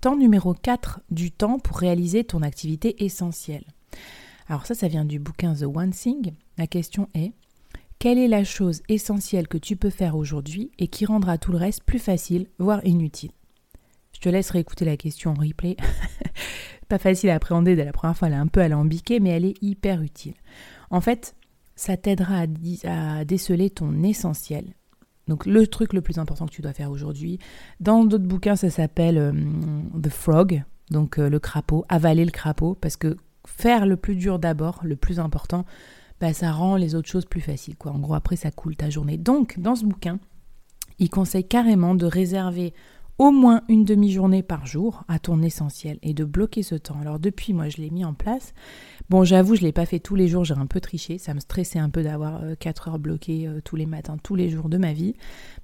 Temps 0.00 0.16
numéro 0.16 0.54
4 0.54 1.00
du 1.10 1.32
temps 1.32 1.58
pour 1.58 1.78
réaliser 1.78 2.22
ton 2.22 2.42
activité 2.42 3.04
essentielle. 3.04 3.64
Alors 4.48 4.64
ça, 4.64 4.76
ça 4.76 4.86
vient 4.86 5.04
du 5.04 5.18
bouquin 5.18 5.54
The 5.54 5.64
One 5.64 5.90
Thing. 5.90 6.34
La 6.56 6.68
question 6.68 7.08
est, 7.14 7.32
quelle 7.98 8.18
est 8.18 8.28
la 8.28 8.44
chose 8.44 8.82
essentielle 8.88 9.48
que 9.48 9.58
tu 9.58 9.76
peux 9.76 9.90
faire 9.90 10.16
aujourd'hui 10.16 10.70
et 10.78 10.88
qui 10.88 11.06
rendra 11.06 11.38
tout 11.38 11.52
le 11.52 11.58
reste 11.58 11.82
plus 11.84 11.98
facile, 11.98 12.46
voire 12.58 12.84
inutile? 12.84 13.32
Je 14.12 14.20
te 14.20 14.28
laisse 14.28 14.50
réécouter 14.50 14.84
la 14.84 14.96
question 14.96 15.32
en 15.32 15.34
replay. 15.34 15.76
Pas 16.88 16.98
facile 16.98 17.30
à 17.30 17.34
appréhender 17.34 17.74
dès 17.74 17.84
la 17.84 17.92
première 17.92 18.16
fois, 18.16 18.28
elle 18.28 18.34
est 18.34 18.38
un 18.38 18.46
peu 18.46 18.60
alambiquée, 18.60 19.20
mais 19.20 19.30
elle 19.30 19.44
est 19.44 19.62
hyper 19.62 20.02
utile. 20.02 20.34
En 20.90 21.00
fait, 21.00 21.34
ça 21.74 21.96
t'aidera 21.96 22.44
à, 22.84 23.24
déceler 23.24 23.70
ton 23.70 24.02
essentiel. 24.02 24.74
Donc 25.26 25.44
le 25.44 25.66
truc 25.66 25.92
le 25.92 26.00
plus 26.00 26.18
important 26.18 26.46
que 26.46 26.52
tu 26.52 26.62
dois 26.62 26.72
faire 26.72 26.90
aujourd'hui. 26.90 27.38
Dans 27.80 28.04
d'autres 28.04 28.24
bouquins, 28.24 28.56
ça 28.56 28.70
s'appelle 28.70 29.18
euh, 29.18 29.32
The 30.00 30.08
Frog, 30.08 30.62
donc 30.90 31.18
euh, 31.18 31.28
le 31.28 31.40
crapaud, 31.40 31.84
avaler 31.88 32.24
le 32.24 32.30
crapaud, 32.30 32.76
parce 32.80 32.96
que 32.96 33.16
faire 33.46 33.86
le 33.86 33.96
plus 33.96 34.14
dur 34.14 34.38
d'abord, 34.38 34.80
le 34.84 34.96
plus 34.96 35.18
important, 35.18 35.64
bah, 36.20 36.32
ça 36.32 36.52
rend 36.52 36.76
les 36.76 36.94
autres 36.94 37.08
choses 37.08 37.26
plus 37.26 37.40
faciles. 37.40 37.76
Quoi. 37.76 37.92
En 37.92 37.98
gros, 37.98 38.14
après, 38.14 38.36
ça 38.36 38.50
coule 38.50 38.76
ta 38.76 38.90
journée. 38.90 39.18
Donc, 39.18 39.58
dans 39.58 39.76
ce 39.76 39.84
bouquin, 39.84 40.18
il 40.98 41.10
conseille 41.10 41.46
carrément 41.46 41.94
de 41.94 42.06
réserver 42.06 42.72
au 43.18 43.30
moins 43.30 43.62
une 43.68 43.84
demi-journée 43.84 44.42
par 44.42 44.66
jour 44.66 45.04
à 45.08 45.18
ton 45.18 45.42
essentiel 45.42 45.98
et 46.02 46.12
de 46.12 46.24
bloquer 46.24 46.62
ce 46.62 46.74
temps. 46.74 46.98
Alors 47.00 47.18
depuis, 47.18 47.54
moi, 47.54 47.68
je 47.68 47.78
l'ai 47.78 47.90
mis 47.90 48.04
en 48.04 48.14
place. 48.14 48.52
Bon, 49.08 49.24
j'avoue, 49.24 49.54
je 49.54 49.62
ne 49.62 49.66
l'ai 49.66 49.72
pas 49.72 49.86
fait 49.86 50.00
tous 50.00 50.16
les 50.16 50.28
jours, 50.28 50.44
j'ai 50.44 50.54
un 50.54 50.66
peu 50.66 50.80
triché. 50.80 51.16
Ça 51.18 51.32
me 51.32 51.40
stressait 51.40 51.78
un 51.78 51.88
peu 51.88 52.02
d'avoir 52.02 52.42
4 52.58 52.88
euh, 52.88 52.90
heures 52.90 52.98
bloquées 52.98 53.46
euh, 53.48 53.60
tous 53.64 53.76
les 53.76 53.86
matins, 53.86 54.18
tous 54.22 54.34
les 54.34 54.50
jours 54.50 54.68
de 54.68 54.76
ma 54.76 54.92
vie. 54.92 55.14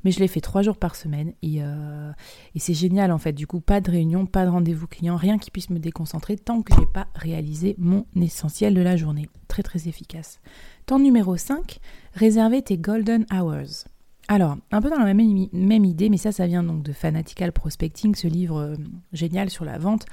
Mais 0.05 0.13
je 0.13 0.21
l'ai 0.21 0.29
fait 0.29 0.41
3 0.41 0.63
jours 0.63 0.77
par 0.77 0.97
semaine 0.97 1.35
et, 1.43 1.63
euh, 1.63 2.13
et 2.55 2.59
c'est 2.59 2.75
génial 2.75 3.13
en 3.13 3.19
fait. 3.19 3.33
Du 3.33 3.47
coup, 3.47 3.61
pas 3.61 3.81
de 3.81 3.91
réunion, 3.91 4.25
pas 4.25 4.45
de 4.47 4.51
rendez-vous 4.51 4.87
client, 4.87 5.17
rien 5.17 5.39
qui 5.39 5.51
puisse 5.51 5.71
me 5.71 5.79
déconcentrer 5.79 6.37
tant 6.37 6.63
que 6.63 6.75
je 6.75 6.81
n'ai 6.81 6.87
pas 6.87 7.09
réalisé 7.15 7.75
mon 7.79 8.07
essentiel 8.17 8.75
de 8.75 8.81
la 8.81 8.97
journée. 8.97 9.29
Très 9.49 9.63
très 9.63 9.89
efficace. 9.89 10.41
Temps 10.87 10.99
numéro 10.99 11.37
5, 11.37 11.81
réserver 12.15 12.63
tes 12.63 12.79
golden 12.79 13.27
hours. 13.31 13.85
Alors, 14.29 14.57
un 14.71 14.81
peu 14.81 14.89
dans 14.89 14.99
la 14.99 15.15
même, 15.15 15.85
idée, 15.85 16.09
mais 16.09 16.17
ça, 16.17 16.33
ça 16.33 16.47
vient 16.47 16.63
donc 16.63 16.83
de 16.83 16.93
Fanatical 16.93 17.53
Prospecting, 17.53 18.15
ce 18.15 18.29
livre 18.29 18.59
euh, 18.59 18.77
génial 19.13 19.51
sur 19.51 19.65
la 19.65 19.79
vente. 19.79 20.07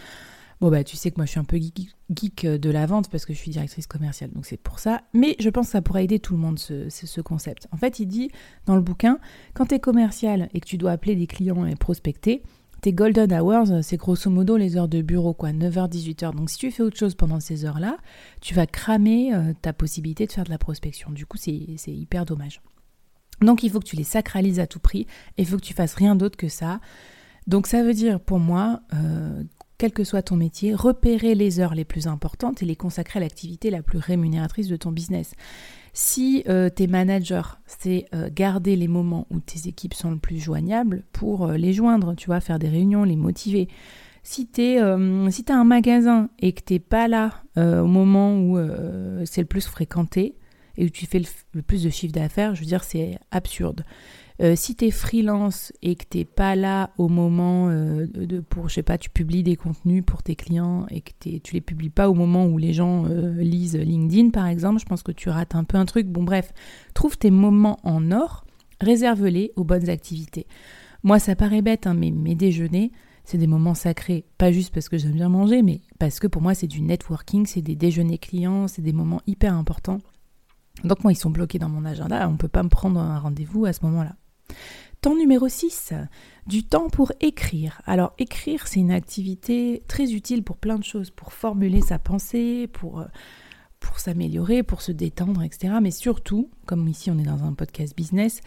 Bon, 0.61 0.69
bah, 0.69 0.83
tu 0.83 0.97
sais 0.97 1.09
que 1.09 1.15
moi, 1.17 1.25
je 1.25 1.31
suis 1.31 1.39
un 1.39 1.45
peu 1.45 1.57
geek, 1.57 2.45
de 2.45 2.69
la 2.69 2.85
vente 2.85 3.09
parce 3.09 3.25
que 3.25 3.33
je 3.33 3.37
suis 3.37 3.51
directrice 3.51 3.87
commerciale, 3.87 4.31
donc 4.31 4.45
c'est 4.45 4.57
pour 4.57 4.79
ça. 4.79 5.03
Mais 5.13 5.35
je 5.39 5.49
pense 5.49 5.67
que 5.67 5.71
ça 5.71 5.81
pourrait 5.81 6.03
aider 6.03 6.19
tout 6.19 6.33
le 6.33 6.39
monde, 6.39 6.59
ce, 6.59 6.89
ce 6.89 7.21
concept. 7.21 7.67
En 7.71 7.77
fait, 7.77 7.99
il 7.99 8.07
dit 8.07 8.29
dans 8.65 8.75
le 8.75 8.81
bouquin, 8.81 9.19
quand 9.53 9.67
tu 9.67 9.75
es 9.75 9.79
commercial 9.79 10.49
et 10.53 10.59
que 10.59 10.65
tu 10.65 10.77
dois 10.77 10.91
appeler 10.91 11.15
des 11.15 11.27
clients 11.27 11.65
et 11.65 11.75
prospecter, 11.75 12.43
tes 12.81 12.93
golden 12.93 13.31
hours, 13.33 13.83
c'est 13.83 13.97
grosso 13.97 14.29
modo 14.29 14.57
les 14.57 14.77
heures 14.77 14.87
de 14.87 15.01
bureau, 15.01 15.33
quoi, 15.33 15.51
9h, 15.51 15.89
18h. 15.89 16.35
Donc 16.35 16.49
si 16.49 16.57
tu 16.57 16.71
fais 16.71 16.83
autre 16.83 16.97
chose 16.97 17.15
pendant 17.15 17.39
ces 17.39 17.65
heures-là, 17.65 17.97
tu 18.41 18.53
vas 18.53 18.65
cramer 18.65 19.33
euh, 19.33 19.53
ta 19.61 19.73
possibilité 19.73 20.25
de 20.25 20.31
faire 20.31 20.45
de 20.45 20.49
la 20.49 20.57
prospection. 20.57 21.11
Du 21.11 21.25
coup, 21.25 21.37
c'est 21.37 21.51
hyper 21.87 22.25
dommage. 22.25 22.61
Donc 23.41 23.63
il 23.63 23.69
faut 23.69 23.79
que 23.79 23.85
tu 23.85 23.95
les 23.95 24.03
sacralises 24.03 24.59
à 24.59 24.67
tout 24.67 24.79
prix 24.79 25.01
et 25.37 25.43
il 25.43 25.45
faut 25.45 25.57
que 25.57 25.65
tu 25.65 25.73
fasses 25.73 25.93
rien 25.93 26.15
d'autre 26.15 26.37
que 26.37 26.49
ça. 26.49 26.79
Donc 27.47 27.67
ça 27.67 27.83
veut 27.83 27.93
dire 27.93 28.19
pour 28.19 28.39
moi, 28.39 28.81
euh, 28.93 29.43
quel 29.77 29.91
que 29.91 30.03
soit 30.03 30.21
ton 30.21 30.35
métier, 30.35 30.73
repérer 30.75 31.35
les 31.35 31.59
heures 31.59 31.73
les 31.73 31.85
plus 31.85 32.07
importantes 32.07 32.61
et 32.61 32.65
les 32.65 32.75
consacrer 32.75 33.19
à 33.19 33.21
l'activité 33.21 33.69
la 33.69 33.81
plus 33.81 33.97
rémunératrice 33.97 34.67
de 34.67 34.75
ton 34.75 34.91
business. 34.91 35.33
Si 35.93 36.43
euh, 36.47 36.69
tes 36.69 36.87
managers, 36.87 37.57
c'est 37.65 38.05
euh, 38.13 38.29
garder 38.31 38.75
les 38.75 38.87
moments 38.87 39.25
où 39.31 39.39
tes 39.39 39.67
équipes 39.67 39.93
sont 39.93 40.11
le 40.11 40.17
plus 40.17 40.37
joignables 40.37 41.03
pour 41.11 41.47
les 41.47 41.73
joindre, 41.73 42.13
tu 42.15 42.27
vois, 42.27 42.41
faire 42.41 42.59
des 42.59 42.69
réunions, 42.69 43.03
les 43.03 43.15
motiver. 43.15 43.67
Si 44.21 44.47
tu 44.47 44.77
as 44.77 44.93
un 44.93 45.63
magasin 45.63 46.29
et 46.39 46.51
que 46.51 46.61
tu 46.63 46.73
n'es 46.73 46.79
pas 46.79 47.07
là 47.07 47.41
au 47.55 47.87
moment 47.87 48.37
où 48.37 48.59
c'est 49.25 49.41
le 49.41 49.47
plus 49.47 49.65
fréquenté 49.65 50.35
et 50.79 50.85
où 50.85 50.89
tu 50.89 51.05
fais 51.05 51.21
le 51.53 51.61
plus 51.61 51.83
de 51.83 51.89
chiffre 51.89 52.13
d'affaires, 52.13 52.55
je 52.55 52.61
veux 52.61 52.65
dire, 52.65 52.85
c'est 52.85 53.19
absurde. 53.31 53.83
Euh, 54.41 54.55
si 54.55 54.77
tu 54.77 54.85
es 54.85 54.91
freelance 54.91 55.73
et 55.81 55.95
que 55.95 56.05
tu 56.09 56.23
pas 56.23 56.55
là 56.55 56.91
au 56.97 57.09
moment 57.09 57.67
euh, 57.67 58.07
de 58.07 58.39
pour 58.39 58.69
je 58.69 58.75
sais 58.75 58.83
pas, 58.83 58.97
tu 58.97 59.09
publies 59.09 59.43
des 59.43 59.57
contenus 59.57 60.01
pour 60.05 60.23
tes 60.23 60.37
clients 60.37 60.85
et 60.89 61.01
que 61.01 61.11
tu 61.39 61.53
les 61.53 61.59
publies 61.59 61.89
pas 61.89 62.09
au 62.09 62.13
moment 62.13 62.45
où 62.45 62.57
les 62.57 62.71
gens 62.71 63.05
euh, 63.05 63.33
lisent 63.33 63.75
LinkedIn 63.75 64.29
par 64.29 64.47
exemple, 64.47 64.79
je 64.79 64.85
pense 64.85 65.03
que 65.03 65.11
tu 65.11 65.27
rates 65.27 65.55
un 65.55 65.65
peu 65.65 65.77
un 65.77 65.83
truc. 65.83 66.07
Bon 66.07 66.23
bref, 66.23 66.53
trouve 66.93 67.17
tes 67.17 67.31
moments 67.31 67.79
en 67.83 68.13
or, 68.13 68.45
réserve-les 68.79 69.51
aux 69.57 69.65
bonnes 69.65 69.89
activités. 69.89 70.47
Moi 71.03 71.19
ça 71.19 71.35
paraît 71.35 71.61
bête 71.61 71.85
hein, 71.85 71.93
mais 71.93 72.11
mes 72.11 72.35
déjeuners, 72.35 72.93
c'est 73.25 73.37
des 73.37 73.47
moments 73.47 73.75
sacrés, 73.75 74.23
pas 74.37 74.53
juste 74.53 74.73
parce 74.73 74.87
que 74.87 74.97
j'aime 74.97 75.11
bien 75.11 75.27
manger, 75.27 75.61
mais 75.63 75.81
parce 75.99 76.21
que 76.21 76.27
pour 76.27 76.41
moi 76.41 76.53
c'est 76.53 76.67
du 76.67 76.81
networking, 76.81 77.45
c'est 77.45 77.61
des 77.61 77.75
déjeuners 77.75 78.19
clients, 78.19 78.69
c'est 78.69 78.81
des 78.81 78.93
moments 78.93 79.21
hyper 79.27 79.53
importants. 79.53 79.99
Donc 80.83 81.03
moi 81.03 81.11
ils 81.11 81.17
sont 81.17 81.29
bloqués 81.29 81.59
dans 81.59 81.69
mon 81.69 81.85
agenda, 81.85 82.27
on 82.27 82.33
ne 82.33 82.37
peut 82.37 82.47
pas 82.47 82.63
me 82.63 82.69
prendre 82.69 82.99
un 82.99 83.19
rendez-vous 83.19 83.65
à 83.65 83.73
ce 83.73 83.85
moment-là. 83.85 84.15
Temps 85.01 85.15
numéro 85.15 85.47
6, 85.47 85.93
du 86.45 86.65
temps 86.65 86.89
pour 86.89 87.13
écrire. 87.21 87.81
Alors 87.85 88.13
écrire, 88.17 88.67
c'est 88.67 88.81
une 88.81 88.91
activité 88.91 89.81
très 89.87 90.11
utile 90.11 90.43
pour 90.43 90.57
plein 90.57 90.77
de 90.77 90.83
choses, 90.83 91.09
pour 91.09 91.31
formuler 91.31 91.79
sa 91.79 91.99
pensée, 91.99 92.67
pour, 92.67 92.99
euh, 92.99 93.05
pour 93.79 93.99
s'améliorer, 93.99 94.61
pour 94.61 94.81
se 94.81 94.91
détendre, 94.91 95.41
etc. 95.41 95.75
Mais 95.81 95.91
surtout, 95.91 96.49
comme 96.65 96.85
ici 96.89 97.09
on 97.09 97.17
est 97.17 97.23
dans 97.23 97.45
un 97.45 97.53
podcast 97.53 97.95
business, 97.95 98.41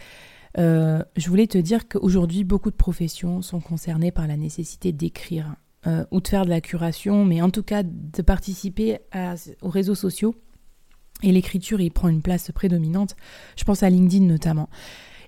euh, 0.59 1.03
je 1.15 1.27
voulais 1.27 1.47
te 1.47 1.57
dire 1.57 1.87
qu'aujourd'hui, 1.87 2.43
beaucoup 2.43 2.69
de 2.69 2.75
professions 2.75 3.41
sont 3.41 3.59
concernées 3.59 4.11
par 4.11 4.27
la 4.27 4.37
nécessité 4.37 4.91
d'écrire 4.91 5.55
euh, 5.87 6.05
ou 6.11 6.21
de 6.21 6.27
faire 6.27 6.45
de 6.45 6.51
la 6.51 6.61
curation, 6.61 7.25
mais 7.25 7.41
en 7.41 7.49
tout 7.49 7.63
cas 7.63 7.81
de 7.81 8.21
participer 8.21 8.99
aux 9.63 9.69
réseaux 9.69 9.95
sociaux. 9.95 10.35
Et 11.23 11.31
l'écriture 11.31 11.81
y 11.81 11.89
prend 11.89 12.09
une 12.09 12.21
place 12.21 12.51
prédominante. 12.51 13.15
Je 13.55 13.63
pense 13.63 13.81
à 13.81 13.89
LinkedIn 13.89 14.25
notamment. 14.25 14.69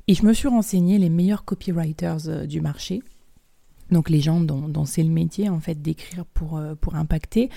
Et 0.08 0.14
je 0.14 0.24
me 0.24 0.34
suis 0.34 0.48
renseigné 0.48 1.00
les 1.00 1.10
meilleurs 1.10 1.46
copywriters 1.46 2.28
euh, 2.28 2.46
du 2.46 2.62
marché, 2.62 3.02
donc 3.92 4.10
les 4.10 4.22
gens 4.22 4.40
dont, 4.40 4.86
c'est 4.86 5.04
le 5.04 5.10
métier 5.10 5.50
en 5.50 5.60
fait 5.60 5.82
d'écrire 5.82 6.26
pour, 6.26 6.58
euh, 6.58 6.76
pour 6.76 6.96
impacter. 6.96 7.50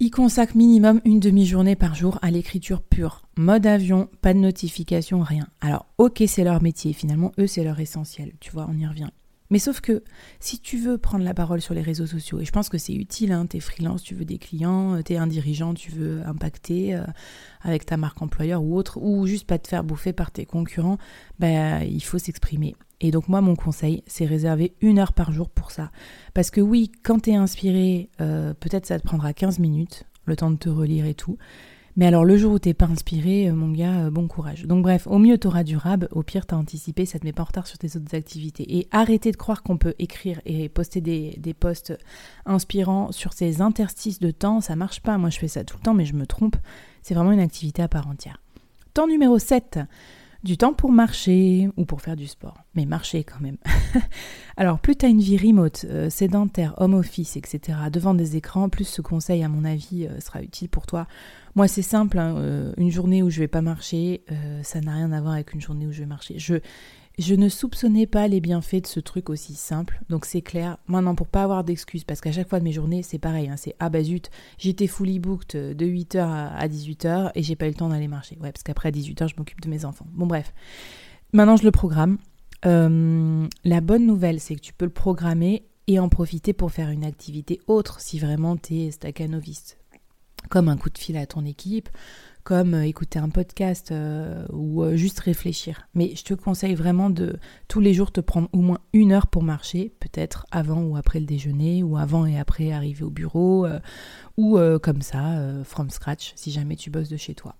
Ils 0.00 0.10
consacrent 0.10 0.56
minimum 0.56 1.00
une 1.04 1.20
demi-journée 1.20 1.76
par 1.76 1.94
jour 1.94 2.18
à 2.22 2.32
l'écriture 2.32 2.82
pure. 2.82 3.28
Mode 3.36 3.66
avion, 3.66 4.08
pas 4.20 4.34
de 4.34 4.40
notification, 4.40 5.22
rien. 5.22 5.46
Alors 5.60 5.86
ok 5.98 6.24
c'est 6.26 6.42
leur 6.42 6.60
métier, 6.60 6.92
finalement 6.92 7.30
eux 7.38 7.46
c'est 7.46 7.62
leur 7.62 7.78
essentiel, 7.78 8.32
tu 8.40 8.50
vois, 8.50 8.66
on 8.68 8.76
y 8.76 8.86
revient. 8.86 9.10
Mais 9.54 9.60
sauf 9.60 9.80
que 9.80 10.02
si 10.40 10.58
tu 10.58 10.78
veux 10.78 10.98
prendre 10.98 11.24
la 11.24 11.32
parole 11.32 11.60
sur 11.60 11.74
les 11.74 11.80
réseaux 11.80 12.08
sociaux, 12.08 12.40
et 12.40 12.44
je 12.44 12.50
pense 12.50 12.68
que 12.68 12.76
c'est 12.76 12.92
utile, 12.92 13.30
hein, 13.30 13.46
es 13.54 13.60
freelance, 13.60 14.02
tu 14.02 14.16
veux 14.16 14.24
des 14.24 14.38
clients, 14.38 14.96
euh, 14.96 15.02
tu 15.02 15.12
es 15.12 15.16
un 15.16 15.28
dirigeant, 15.28 15.74
tu 15.74 15.92
veux 15.92 16.26
impacter 16.26 16.96
euh, 16.96 17.04
avec 17.62 17.86
ta 17.86 17.96
marque 17.96 18.20
employeur 18.20 18.64
ou 18.64 18.76
autre, 18.76 18.98
ou 19.00 19.28
juste 19.28 19.46
pas 19.46 19.60
te 19.60 19.68
faire 19.68 19.84
bouffer 19.84 20.12
par 20.12 20.32
tes 20.32 20.44
concurrents, 20.44 20.98
ben, 21.38 21.84
il 21.84 22.02
faut 22.02 22.18
s'exprimer. 22.18 22.74
Et 23.00 23.12
donc 23.12 23.28
moi, 23.28 23.40
mon 23.42 23.54
conseil, 23.54 24.02
c'est 24.08 24.24
réserver 24.24 24.74
une 24.80 24.98
heure 24.98 25.12
par 25.12 25.30
jour 25.30 25.48
pour 25.48 25.70
ça. 25.70 25.92
Parce 26.34 26.50
que 26.50 26.60
oui, 26.60 26.90
quand 27.04 27.20
tu 27.20 27.30
es 27.30 27.36
inspiré, 27.36 28.10
euh, 28.20 28.54
peut-être 28.54 28.86
ça 28.86 28.98
te 28.98 29.04
prendra 29.04 29.32
15 29.32 29.60
minutes, 29.60 30.02
le 30.24 30.34
temps 30.34 30.50
de 30.50 30.56
te 30.56 30.68
relire 30.68 31.06
et 31.06 31.14
tout. 31.14 31.38
Mais 31.96 32.06
alors 32.06 32.24
le 32.24 32.36
jour 32.36 32.52
où 32.52 32.58
t'es 32.58 32.74
pas 32.74 32.86
inspiré, 32.86 33.48
euh, 33.48 33.54
mon 33.54 33.70
gars, 33.70 34.06
euh, 34.06 34.10
bon 34.10 34.26
courage. 34.26 34.64
Donc 34.66 34.82
bref, 34.82 35.06
au 35.06 35.18
mieux 35.18 35.38
t'auras 35.38 35.62
du 35.62 35.76
rab, 35.76 36.08
au 36.10 36.22
pire 36.24 36.44
t'as 36.44 36.56
anticipé, 36.56 37.06
ça 37.06 37.20
te 37.20 37.24
met 37.24 37.32
pas 37.32 37.42
en 37.42 37.46
retard 37.46 37.68
sur 37.68 37.78
tes 37.78 37.96
autres 37.96 38.14
activités. 38.16 38.78
Et 38.78 38.88
arrêtez 38.90 39.30
de 39.30 39.36
croire 39.36 39.62
qu'on 39.62 39.76
peut 39.76 39.94
écrire 40.00 40.40
et 40.44 40.68
poster 40.68 41.00
des, 41.00 41.54
posts 41.54 41.96
inspirants 42.46 43.12
sur 43.12 43.32
ces 43.32 43.60
interstices 43.60 44.18
de 44.18 44.32
temps, 44.32 44.60
ça 44.60 44.74
marche 44.74 45.00
pas. 45.00 45.18
Moi 45.18 45.30
je 45.30 45.38
fais 45.38 45.48
ça 45.48 45.62
tout 45.62 45.76
le 45.76 45.82
temps, 45.82 45.94
mais 45.94 46.04
je 46.04 46.14
me 46.14 46.26
trompe. 46.26 46.56
C'est 47.02 47.14
vraiment 47.14 47.32
une 47.32 47.40
activité 47.40 47.80
à 47.80 47.88
part 47.88 48.08
entière. 48.08 48.40
Temps 48.92 49.06
numéro 49.06 49.38
7 49.38 49.78
du 50.42 50.58
temps 50.58 50.74
pour 50.74 50.92
marcher 50.92 51.70
ou 51.78 51.86
pour 51.86 52.02
faire 52.02 52.16
du 52.16 52.26
sport, 52.26 52.58
mais 52.74 52.84
marcher 52.84 53.24
quand 53.24 53.40
même. 53.40 53.56
Alors 54.58 54.78
plus 54.78 54.94
tu 54.94 55.06
une 55.06 55.20
vie 55.20 55.38
remote, 55.38 55.86
euh, 55.88 56.10
sédentaire, 56.10 56.74
home 56.76 56.92
office, 56.92 57.36
etc., 57.36 57.78
devant 57.90 58.12
des 58.12 58.36
écrans, 58.36 58.68
plus 58.68 58.84
ce 58.84 59.00
conseil 59.00 59.42
à 59.42 59.48
mon 59.48 59.64
avis 59.64 60.06
sera 60.20 60.42
utile 60.42 60.68
pour 60.68 60.84
toi. 60.86 61.06
Moi 61.54 61.68
c'est 61.68 61.82
simple, 61.82 62.18
hein, 62.18 62.36
euh, 62.36 62.72
une 62.76 62.90
journée 62.90 63.22
où 63.22 63.30
je 63.30 63.40
vais 63.40 63.48
pas 63.48 63.62
marcher, 63.62 64.24
ça 64.62 64.80
n'a 64.80 64.94
rien 64.94 65.12
à 65.12 65.20
voir 65.20 65.34
avec 65.34 65.52
une 65.54 65.60
journée 65.60 65.86
où 65.86 65.92
je 65.92 66.00
vais 66.00 66.06
marcher. 66.06 66.38
Je, 66.38 67.34
ne 67.34 67.48
soupçonnais 67.48 68.06
pas 68.06 68.26
les 68.26 68.40
bienfaits 68.40 68.82
de 68.82 68.86
ce 68.86 68.98
truc 68.98 69.30
aussi 69.30 69.54
simple, 69.54 70.00
donc 70.08 70.24
c'est 70.24 70.42
clair. 70.42 70.78
Maintenant, 70.88 71.14
pour 71.14 71.28
pas 71.28 71.44
avoir 71.44 71.62
d'excuses, 71.62 72.02
parce 72.02 72.20
qu'à 72.20 72.32
chaque 72.32 72.48
fois 72.48 72.58
de 72.58 72.64
mes 72.64 72.72
journées, 72.72 73.04
c'est 73.04 73.20
pareil, 73.20 73.48
hein, 73.48 73.56
c'est 73.56 73.76
ah 73.78 73.88
bah 73.88 74.02
zut, 74.02 74.30
j'étais 74.58 74.88
fully 74.88 75.20
booked 75.20 75.76
de 75.76 75.86
8h 75.86 76.18
à 76.18 76.66
18h 76.66 77.30
et 77.36 77.42
j'ai 77.42 77.54
pas 77.54 77.66
eu 77.66 77.70
le 77.70 77.76
temps 77.76 77.88
d'aller 77.88 78.08
marcher. 78.08 78.36
Ouais, 78.40 78.50
parce 78.50 78.64
qu'après 78.64 78.88
à 78.88 78.92
18h, 78.92 79.28
je 79.28 79.34
m'occupe 79.38 79.60
de 79.60 79.68
mes 79.68 79.84
enfants. 79.84 80.06
Bon, 80.12 80.26
bref. 80.26 80.52
Maintenant, 81.32 81.56
je 81.56 81.64
le 81.64 81.70
programme. 81.70 82.18
Euh, 82.66 83.46
la 83.64 83.80
bonne 83.80 84.06
nouvelle, 84.06 84.40
c'est 84.40 84.54
que 84.54 84.60
tu 84.60 84.72
peux 84.72 84.84
le 84.84 84.90
programmer 84.90 85.66
et 85.86 85.98
en 85.98 86.08
profiter 86.08 86.52
pour 86.52 86.72
faire 86.72 86.90
une 86.90 87.04
activité 87.04 87.60
autre 87.66 88.00
si 88.00 88.18
vraiment 88.18 88.56
tu 88.56 88.76
es 88.76 88.90
staccanoviste. 88.90 89.78
Comme 90.50 90.68
un 90.68 90.76
coup 90.76 90.90
de 90.90 90.98
fil 90.98 91.16
à 91.16 91.26
ton 91.26 91.44
équipe, 91.44 91.88
comme 92.44 92.74
euh, 92.74 92.86
écouter 92.86 93.18
un 93.18 93.30
podcast 93.30 93.90
euh, 93.90 94.46
ou 94.52 94.82
euh, 94.82 94.96
juste 94.96 95.18
réfléchir. 95.20 95.88
Mais 95.94 96.14
je 96.14 96.22
te 96.22 96.34
conseille 96.34 96.74
vraiment 96.74 97.10
de 97.10 97.38
tous 97.68 97.80
les 97.80 97.94
jours 97.94 98.12
te 98.12 98.20
prendre 98.20 98.48
au 98.52 98.58
moins 98.58 98.80
une 98.92 99.12
heure 99.12 99.26
pour 99.26 99.42
marcher, 99.42 99.94
peut-être 99.98 100.46
avant 100.50 100.82
ou 100.82 100.96
après 100.96 101.20
le 101.20 101.26
déjeuner, 101.26 101.82
ou 101.82 101.96
avant 101.96 102.26
et 102.26 102.38
après 102.38 102.70
arriver 102.70 103.02
au 103.02 103.10
bureau, 103.10 103.66
ou 104.36 104.58
comme 104.82 105.00
ça, 105.00 105.40
from 105.64 105.90
scratch, 105.90 106.32
si 106.36 106.52
jamais 106.52 106.76
tu 106.76 106.90
bosses 106.90 107.08
de 107.08 107.16
chez 107.16 107.34
toi. 107.34 107.56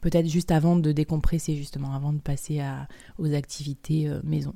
Peut-être 0.00 0.28
juste 0.28 0.50
avant 0.50 0.76
de 0.76 0.92
décompresser, 0.92 1.54
justement, 1.54 1.94
avant 1.94 2.12
de 2.12 2.18
passer 2.18 2.60
aux 3.18 3.32
activités 3.32 4.10
maison. 4.24 4.54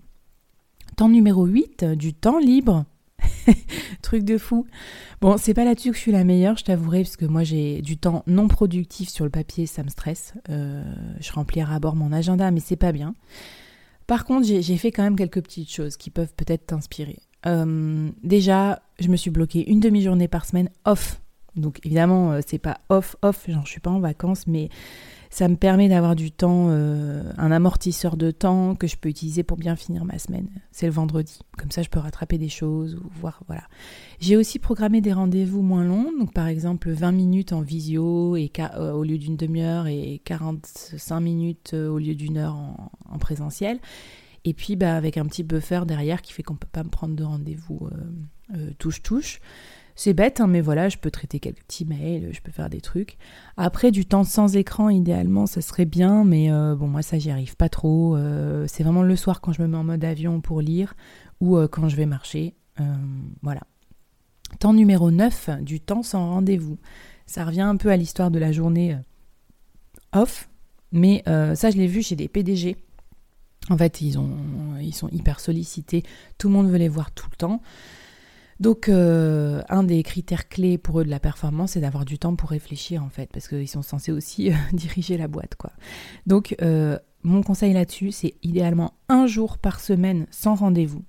Temps 0.97 1.09
numéro 1.09 1.47
8, 1.47 1.85
du 1.85 2.13
temps 2.13 2.39
libre. 2.39 2.85
Truc 4.03 4.25
de 4.25 4.39
fou. 4.39 4.67
Bon, 5.21 5.37
c'est 5.39 5.55
pas 5.55 5.65
là-dessus 5.65 5.91
que 5.91 5.97
je 5.97 6.01
suis 6.01 6.13
la 6.13 6.25
meilleure, 6.25 6.57
je 6.57 6.65
t'avouerai, 6.65 7.03
parce 7.03 7.17
que 7.17 7.27
moi 7.27 7.45
j'ai 7.45 7.83
du 7.83 7.97
temps 7.97 8.23
non 8.27 8.49
productif 8.49 9.09
sur 9.09 9.25
le 9.25 9.31
papier, 9.31 9.67
ça 9.67 9.83
me 9.83 9.89
stresse. 9.89 10.35
Euh, 10.49 10.83
je 11.21 11.33
remplis 11.33 11.61
à 11.61 11.79
bord 11.79 11.97
mon 11.97 12.13
agenda, 12.13 12.51
mais 12.51 12.61
c'est 12.61 12.77
pas 12.77 12.93
bien. 12.93 13.15
Par 14.07 14.25
contre, 14.25 14.47
j'ai 14.47 14.77
fait 14.77 14.91
quand 14.91 15.05
même 15.05 15.17
quelques 15.17 15.43
petites 15.43 15.71
choses 15.71 15.97
qui 15.97 16.11
peuvent 16.11 16.35
peut-être 16.37 16.67
t'inspirer. 16.67 17.19
Euh, 17.47 18.11
déjà, 18.23 18.83
je 18.99 19.09
me 19.09 19.17
suis 19.17 19.31
bloqué 19.31 19.71
une 19.71 19.81
demi-journée 19.81 20.29
par 20.29 20.45
semaine 20.45 20.69
off. 20.85 21.21
Donc 21.57 21.79
évidemment, 21.85 22.33
euh, 22.33 22.41
c'est 22.47 22.59
pas 22.59 22.79
off, 22.89 23.17
off, 23.23 23.49
genre 23.49 23.65
je 23.67 23.71
suis 23.71 23.81
pas 23.81 23.91
en 23.91 24.01
vacances, 24.01 24.47
mais 24.47 24.69
ça 25.31 25.47
me 25.47 25.55
permet 25.55 25.89
d'avoir 25.89 26.17
du 26.17 26.33
temps, 26.33 26.67
euh, 26.71 27.23
un 27.39 27.53
amortisseur 27.53 28.17
de 28.17 28.33
temps 28.33 28.75
que 28.75 28.89
je 28.89 28.97
peux 28.97 29.09
utiliser 29.09 29.45
pour 29.45 29.57
bien 29.57 29.77
finir 29.77 30.05
ma 30.05 30.19
semaine. 30.19 30.49
C'est 30.73 30.87
le 30.87 30.93
vendredi. 30.93 31.39
Comme 31.57 31.71
ça, 31.71 31.83
je 31.83 31.89
peux 31.89 32.01
rattraper 32.01 32.37
des 32.37 32.49
choses 32.49 32.97
ou 32.97 33.09
voir, 33.21 33.41
voilà. 33.47 33.63
J'ai 34.19 34.37
aussi 34.37 34.59
programmé 34.59 35.01
des 35.01 35.13
rendez-vous 35.13 35.63
moins 35.63 35.85
longs, 35.85 36.11
donc 36.19 36.35
par 36.35 36.49
exemple 36.49 36.91
20 36.91 37.13
minutes 37.13 37.53
en 37.53 37.61
visio 37.61 38.35
et 38.35 38.51
euh, 38.59 38.93
au 38.93 39.05
lieu 39.05 39.19
d'une 39.19 39.37
demi-heure 39.37 39.87
et 39.87 40.21
45 40.25 41.21
minutes 41.21 41.71
euh, 41.75 41.89
au 41.89 41.99
lieu 41.99 42.17
d'une 42.17 42.37
heure 42.37 42.57
en, 42.57 43.19
présentiel. 43.21 43.79
Et 44.45 44.53
puis 44.53 44.75
bah, 44.75 44.97
avec 44.97 45.17
un 45.17 45.27
petit 45.27 45.45
buffer 45.45 45.83
derrière 45.87 46.23
qui 46.23 46.33
fait 46.33 46.43
qu'on 46.43 46.55
ne 46.55 46.59
peut 46.59 46.67
pas 46.73 46.83
me 46.83 46.89
prendre 46.89 47.15
de 47.15 47.23
rendez-vous 47.23 47.89
touche-touche. 48.79 49.41
C'est 49.97 50.15
bête, 50.15 50.41
hein, 50.41 50.47
mais 50.47 50.61
voilà, 50.61 50.89
je 50.89 50.99
peux 50.99 51.11
traiter 51.11 51.41
quelques 51.41 51.63
petits 51.65 51.85
mails, 51.85 52.31
je 52.33 52.41
peux 52.41 52.53
faire 52.53 52.71
des 52.71 52.81
trucs. 52.81 53.17
Après, 53.57 53.91
du 53.91 54.07
temps 54.07 54.25
sans 54.25 54.57
écran, 54.57 54.89
idéalement, 54.89 55.47
ça 55.47 55.61
serait 55.61 55.85
bien, 55.85 56.25
mais 56.25 56.51
euh, 56.51 56.75
bon, 56.75 56.89
moi, 56.89 57.03
ça, 57.03 57.19
j'y 57.19 57.31
arrive 57.31 57.57
pas 57.57 57.69
trop. 57.69 58.17
Euh, 58.17 58.67
c'est 58.67 58.83
vraiment 58.83 59.03
le 59.03 59.17
soir 59.17 59.41
quand 59.41 59.53
je 59.53 59.63
me 59.63 59.69
mets 59.69 59.77
en 59.77 59.85
mode 59.85 60.05
avion 60.05 60.41
pour 60.41 60.61
lire 60.61 60.95
ou 61.41 61.57
euh, 61.57 61.69
quand 61.69 61.89
je 61.89 61.97
vais 61.97 62.07
marcher. 62.07 62.55
voilà. 63.43 63.61
Temps 64.59 64.73
numéro 64.73 65.11
9, 65.11 65.51
du 65.61 65.81
temps 65.81 66.03
sans 66.03 66.31
rendez-vous. 66.31 66.79
Ça 67.27 67.45
revient 67.45 67.61
un 67.61 67.77
peu 67.77 67.91
à 67.91 67.97
l'histoire 67.97 68.31
de 68.31 68.39
la 68.39 68.53
journée 68.53 68.97
off, 70.13 70.49
mais 70.91 71.23
ça, 71.27 71.71
je 71.71 71.77
l'ai 71.77 71.87
vu 71.87 72.03
chez 72.03 72.17
des 72.17 72.27
PDG. 72.27 72.77
En 73.69 73.77
fait, 73.77 74.01
ils, 74.01 74.19
ont, 74.19 74.37
ils 74.81 74.95
sont 74.95 75.09
hyper 75.09 75.39
sollicités. 75.39 76.03
Tout 76.39 76.49
le 76.49 76.55
monde 76.55 76.71
veut 76.71 76.79
les 76.79 76.89
voir 76.89 77.13
tout 77.13 77.29
le 77.31 77.37
temps. 77.37 77.61
Donc, 78.61 78.91
euh, 78.91 79.63
un 79.71 79.83
des 79.83 80.03
critères 80.03 80.49
clés 80.49 80.77
pour 80.77 81.01
eux 81.01 81.05
de 81.05 81.11
la 81.11 81.19
performance, 81.19 81.73
c'est 81.73 81.81
d'avoir 81.81 82.05
du 82.05 82.19
temps 82.19 82.37
pour 82.37 82.51
réfléchir, 82.51 83.03
en 83.03 83.09
fait, 83.09 83.31
parce 83.33 83.49
qu'ils 83.49 83.69
sont 83.69 83.83
censés 83.83 84.13
aussi 84.13 84.51
euh, 84.51 84.55
diriger 84.75 85.17
la 85.17 85.29
boîte, 85.29 85.55
quoi. 85.55 85.73
Donc, 86.27 86.55
euh, 86.61 86.99
mon 87.23 87.43
conseil 87.43 87.73
là-dessus, 87.73 88.13
c'est 88.13 88.35
idéalement 88.43 88.93
un 89.09 89.27
jour 89.27 89.57
par 89.57 89.81
semaine 89.81 90.27
sans 90.31 90.55
rendez-vous. 90.55 91.03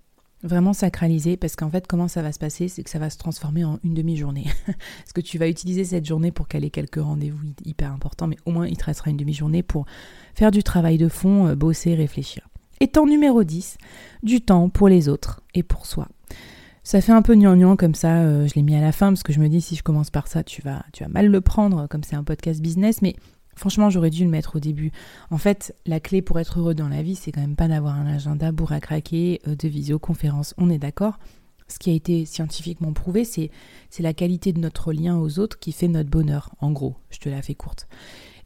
Vraiment 0.43 0.71
sacraliser, 0.71 1.35
parce 1.35 1.57
qu'en 1.57 1.69
fait, 1.69 1.87
comment 1.87 2.07
ça 2.07 2.21
va 2.21 2.31
se 2.31 2.39
passer 2.39 2.69
C'est 2.69 2.83
que 2.83 2.89
ça 2.89 2.99
va 2.99 3.09
se 3.09 3.17
transformer 3.17 3.65
en 3.65 3.79
une 3.83 3.93
demi-journée. 3.93 4.45
parce 4.65 5.13
que 5.13 5.21
tu 5.21 5.37
vas 5.37 5.49
utiliser 5.49 5.83
cette 5.83 6.05
journée 6.05 6.31
pour 6.31 6.47
caler 6.47 6.69
quelques 6.69 7.01
rendez-vous 7.01 7.45
hyper 7.65 7.91
importants, 7.91 8.27
mais 8.27 8.37
au 8.45 8.51
moins 8.51 8.65
il 8.65 8.77
te 8.77 8.85
restera 8.85 9.11
une 9.11 9.17
demi-journée 9.17 9.61
pour 9.61 9.85
faire 10.33 10.51
du 10.51 10.63
travail 10.63 10.97
de 10.97 11.09
fond, 11.09 11.53
bosser, 11.53 11.95
réfléchir. 11.95 12.47
Et 12.79 12.87
temps 12.87 13.05
numéro 13.05 13.43
10, 13.43 13.77
du 14.23 14.41
temps 14.41 14.69
pour 14.69 14.87
les 14.87 15.09
autres 15.09 15.43
et 15.53 15.61
pour 15.61 15.85
soi. 15.85 16.07
Ça 16.83 16.99
fait 16.99 17.11
un 17.11 17.21
peu 17.21 17.35
gnangnan 17.35 17.75
comme 17.75 17.93
ça, 17.93 18.21
euh, 18.21 18.47
je 18.47 18.55
l'ai 18.55 18.63
mis 18.63 18.75
à 18.75 18.81
la 18.81 18.91
fin 18.91 19.09
parce 19.09 19.23
que 19.23 19.33
je 19.33 19.39
me 19.39 19.49
dis 19.49 19.61
si 19.61 19.75
je 19.75 19.83
commence 19.83 20.09
par 20.09 20.27
ça, 20.27 20.43
tu 20.43 20.61
vas, 20.61 20.83
tu 20.93 21.03
vas 21.03 21.09
mal 21.09 21.27
le 21.27 21.41
prendre 21.41 21.87
comme 21.87 22.03
c'est 22.03 22.15
un 22.15 22.23
podcast 22.23 22.59
business, 22.59 23.01
mais 23.01 23.15
franchement 23.55 23.91
j'aurais 23.91 24.09
dû 24.09 24.23
le 24.23 24.31
mettre 24.31 24.55
au 24.55 24.59
début. 24.59 24.91
En 25.29 25.37
fait, 25.37 25.75
la 25.85 25.99
clé 25.99 26.23
pour 26.23 26.39
être 26.39 26.59
heureux 26.59 26.73
dans 26.73 26.89
la 26.89 27.03
vie, 27.03 27.15
c'est 27.15 27.31
quand 27.31 27.41
même 27.41 27.55
pas 27.55 27.67
d'avoir 27.67 27.95
un 27.95 28.07
agenda 28.07 28.51
bourre 28.51 28.71
à 28.71 28.79
craquer 28.79 29.41
euh, 29.47 29.55
de 29.55 29.67
visioconférence, 29.67 30.55
on 30.57 30.69
est 30.69 30.79
d'accord 30.79 31.19
ce 31.71 31.79
qui 31.79 31.89
a 31.89 31.93
été 31.93 32.25
scientifiquement 32.25 32.93
prouvé, 32.93 33.23
c'est, 33.23 33.49
la 33.99 34.13
qualité 34.13 34.53
de 34.53 34.59
notre 34.59 34.93
lien 34.93 35.17
aux 35.17 35.39
autres 35.39 35.57
qui 35.57 35.71
fait 35.71 35.87
notre 35.87 36.09
bonheur, 36.09 36.51
en 36.59 36.71
gros. 36.71 36.95
Je 37.09 37.19
te 37.19 37.29
la 37.29 37.41
fais 37.41 37.55
courte. 37.55 37.87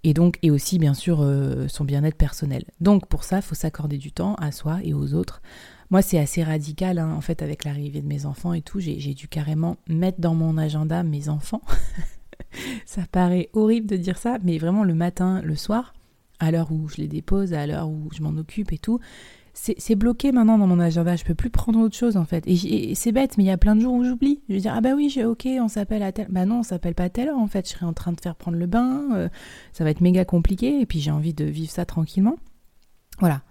Et 0.04 0.14
donc, 0.14 0.38
et 0.44 0.52
aussi, 0.52 0.78
bien 0.78 0.94
sûr, 0.94 1.22
euh, 1.22 1.68
son 1.68 1.84
bien-être 1.84 2.18
personnel. 2.18 2.66
Donc, 2.80 3.08
pour 3.08 3.24
ça, 3.24 3.38
il 3.38 3.42
faut 3.42 3.56
s'accorder 3.56 3.98
du 3.98 4.12
temps 4.12 4.36
à 4.36 4.52
soi 4.52 4.80
et 4.84 4.94
aux 4.94 5.14
autres 5.14 5.42
moi, 5.96 6.02
c'est 6.02 6.20
assez 6.20 6.44
radical, 6.44 7.00
hein, 7.00 7.14
en 7.16 7.22
fait, 7.22 7.42
avec 7.42 7.64
l'arrivée 7.64 8.02
de 8.02 8.06
mes 8.06 8.26
enfants 8.26 8.52
et 8.52 8.62
tout. 8.62 8.82
J'ai 8.82 9.14
dû 9.14 9.30
carrément 9.30 9.78
mettre 9.88 10.20
dans 10.20 10.36
mon 10.36 10.58
agenda 10.58 11.04
mes 11.04 11.30
enfants. 11.30 11.62
ça 12.86 13.04
paraît 13.10 13.48
horrible 13.54 13.88
de 13.88 13.96
dire 13.96 14.18
ça, 14.18 14.38
mais 14.44 14.58
vraiment 14.58 14.84
le 14.84 14.94
matin, 14.94 15.42
le 15.42 15.56
soir, 15.56 15.94
à 16.42 16.52
l'heure 16.52 16.74
où 16.74 16.90
je 16.90 16.98
les 16.98 17.08
dépose, 17.08 17.54
à 17.54 17.66
l'heure 17.66 17.88
où 17.88 18.10
je 18.12 18.22
m'en 18.24 18.38
occupe 18.38 18.74
et 18.74 18.78
tout, 18.78 19.00
c'est 19.54 19.96
bloqué 19.96 20.34
maintenant 20.34 20.58
dans 20.58 20.68
mon 20.68 20.82
agenda. 20.82 21.16
Je 21.16 21.24
peux 21.24 21.34
plus 21.34 21.50
prendre 21.50 21.80
autre 21.80 21.96
chose 21.96 22.18
en 22.18 22.26
fait. 22.26 22.44
Et, 22.46 22.94
c'est 22.94 23.14
bête, 23.14 23.38
mais 23.38 23.46
il 23.46 23.48
y 23.48 23.52
a 23.52 23.58
plein 23.58 23.78
de 23.78 23.80
jours 23.80 23.94
où 23.94 24.04
j'oublie. 24.04 24.42
Je 24.50 24.56
vais 24.56 24.60
dire 24.60 24.74
ah 24.76 24.82
bah 24.82 24.96
oui, 24.98 25.18
ok, 25.24 25.48
on 25.62 25.70
s'appelle 25.70 26.04
à 26.04 26.12
telle. 26.12 26.28
Bah 26.30 26.46
non, 26.46 26.60
on 26.60 26.64
s'appelle 26.64 26.94
pas 26.94 27.06
à 27.06 27.10
telle 27.10 27.30
heure 27.30 27.40
en 27.40 27.48
fait. 27.48 27.66
Je 27.70 27.72
serai 27.72 27.86
en 27.86 27.94
train 27.94 28.12
de 28.12 28.20
faire 28.20 28.36
prendre 28.36 28.58
le 28.58 28.66
bain. 28.66 29.02
Euh, 29.14 29.30
ça 29.72 29.86
va 29.86 29.92
être 29.92 30.02
méga 30.02 30.26
compliqué. 30.26 30.82
Et 30.82 30.86
puis 30.86 31.00
j'ai 31.00 31.12
envie 31.12 31.34
de 31.34 31.46
vivre 31.46 31.72
ça 31.72 31.86
tranquillement. 31.86 32.36
Voilà. 33.22 33.44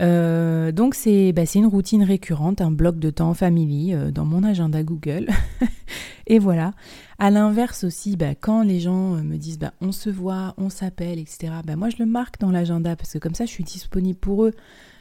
Euh, 0.00 0.72
donc 0.72 0.96
bah, 1.34 1.46
c'est 1.46 1.58
une 1.58 1.66
routine 1.66 2.02
récurrente, 2.02 2.60
un 2.60 2.70
bloc 2.70 2.98
de 2.98 3.10
temps 3.10 3.34
famille 3.34 3.94
euh, 3.94 4.10
dans 4.10 4.24
mon 4.24 4.42
agenda 4.42 4.82
Google. 4.82 5.28
et 6.26 6.38
voilà. 6.38 6.72
À 7.18 7.30
l'inverse 7.30 7.84
aussi, 7.84 8.16
bah, 8.16 8.34
quand 8.34 8.62
les 8.62 8.80
gens 8.80 9.14
euh, 9.14 9.22
me 9.22 9.36
disent 9.36 9.58
bah, 9.58 9.72
on 9.80 9.92
se 9.92 10.10
voit, 10.10 10.54
on 10.58 10.70
s'appelle, 10.70 11.18
etc., 11.18 11.52
bah, 11.64 11.76
moi 11.76 11.90
je 11.90 11.96
le 11.98 12.06
marque 12.06 12.40
dans 12.40 12.50
l'agenda 12.50 12.96
parce 12.96 13.12
que 13.12 13.18
comme 13.18 13.34
ça 13.34 13.46
je 13.46 13.50
suis 13.50 13.64
disponible 13.64 14.18
pour 14.18 14.44
eux. 14.44 14.52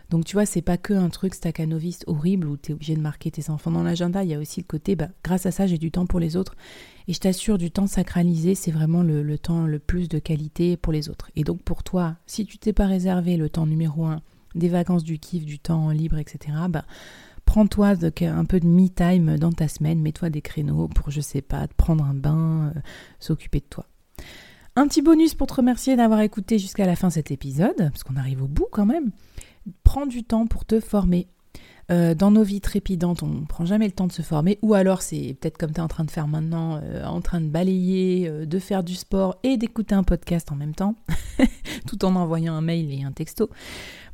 Donc 0.09 0.25
tu 0.25 0.35
vois, 0.35 0.45
c'est 0.45 0.62
pas 0.62 0.77
que 0.77 0.93
un 0.93 1.09
truc 1.09 1.33
staccanoviste 1.33 2.03
horrible 2.05 2.47
où 2.47 2.55
tu 2.55 2.71
es 2.71 2.75
obligé 2.75 2.95
de 2.95 3.01
marquer 3.01 3.31
tes 3.31 3.50
enfants 3.50 3.71
dans 3.71 3.81
l'agenda, 3.81 4.23
il 4.23 4.29
y 4.29 4.35
a 4.35 4.39
aussi 4.39 4.59
le 4.59 4.67
côté, 4.67 4.95
bah, 4.95 5.07
grâce 5.23 5.47
à 5.47 5.51
ça 5.51 5.65
j'ai 5.65 5.79
du 5.79 5.89
temps 5.89 6.05
pour 6.05 6.19
les 6.19 6.35
autres. 6.35 6.55
Et 7.07 7.13
je 7.13 7.19
t'assure, 7.19 7.57
du 7.57 7.71
temps 7.71 7.88
sacralisé, 7.88 8.53
c'est 8.53 8.71
vraiment 8.71 9.01
le, 9.01 9.23
le, 9.23 9.38
temps 9.38 9.65
le 9.65 9.79
plus 9.79 10.07
de 10.07 10.19
qualité 10.19 10.77
pour 10.77 10.93
les 10.93 11.09
autres. 11.09 11.31
Et 11.35 11.43
donc 11.43 11.63
pour 11.63 11.83
toi, 11.83 12.15
si 12.27 12.45
tu 12.45 12.59
t'es 12.59 12.73
pas 12.73 12.85
réservé 12.85 13.38
le 13.38 13.50
temps 13.50 13.65
numéro 13.65 14.05
un 14.05 14.21
des 14.55 14.69
vacances, 14.69 15.03
du 15.03 15.19
kiff, 15.19 15.45
du 15.45 15.60
temps 15.60 15.89
libre, 15.89 16.17
etc., 16.17 16.55
bah, 16.69 16.86
prends-toi 17.45 17.95
un 18.22 18.45
peu 18.45 18.60
de 18.60 18.67
me-time 18.67 19.38
dans 19.38 19.51
ta 19.51 19.67
semaine, 19.67 20.01
mets-toi 20.01 20.29
des 20.29 20.41
créneaux 20.41 20.88
pour, 20.88 21.12
je 21.12 21.22
sais 21.22 21.41
pas, 21.41 21.67
te 21.67 21.74
prendre 21.74 22.03
un 22.03 22.13
bain, 22.13 22.72
euh, 22.75 22.79
s'occuper 23.19 23.60
de 23.60 23.65
toi. 23.65 23.86
Un 24.75 24.88
petit 24.88 25.01
bonus 25.01 25.36
pour 25.36 25.48
te 25.48 25.53
remercier 25.53 25.95
d'avoir 25.95 26.22
écouté 26.22 26.57
jusqu'à 26.57 26.86
la 26.86 26.95
fin 26.95 27.10
cet 27.10 27.29
épisode, 27.31 27.75
parce 27.77 28.03
qu'on 28.03 28.15
arrive 28.15 28.41
au 28.41 28.48
bout 28.48 28.67
quand 28.72 28.86
même. 28.86 29.12
Prends 29.83 30.07
du 30.07 30.24
temps 30.24 30.48
pour 30.48 30.65
te 30.65 30.79
former. 30.79 31.27
Euh, 31.93 32.15
dans 32.15 32.31
nos 32.31 32.43
vies 32.43 32.62
trépidantes, 32.62 33.23
on 33.23 33.27
ne 33.27 33.45
prend 33.45 33.65
jamais 33.65 33.85
le 33.85 33.91
temps 33.91 34.07
de 34.07 34.12
se 34.12 34.21
former, 34.21 34.57
ou 34.62 34.73
alors 34.73 35.01
c'est 35.01 35.38
peut-être 35.39 35.57
comme 35.57 35.71
tu 35.71 35.77
es 35.77 35.83
en 35.83 35.88
train 35.88 36.03
de 36.03 36.12
faire 36.12 36.27
maintenant, 36.27 36.79
euh, 36.81 37.05
en 37.05 37.21
train 37.21 37.39
de 37.39 37.47
balayer, 37.47 38.29
de 38.29 38.59
faire 38.59 38.83
du 38.83 38.95
sport 38.95 39.38
et 39.43 39.57
d'écouter 39.57 39.93
un 39.93 40.03
podcast 40.03 40.51
en 40.51 40.55
même 40.55 40.73
temps, 40.73 40.95
tout 41.88 42.03
en 42.03 42.15
envoyant 42.15 42.55
un 42.55 42.62
mail 42.62 42.91
et 42.91 43.03
un 43.03 43.12
texto. 43.12 43.50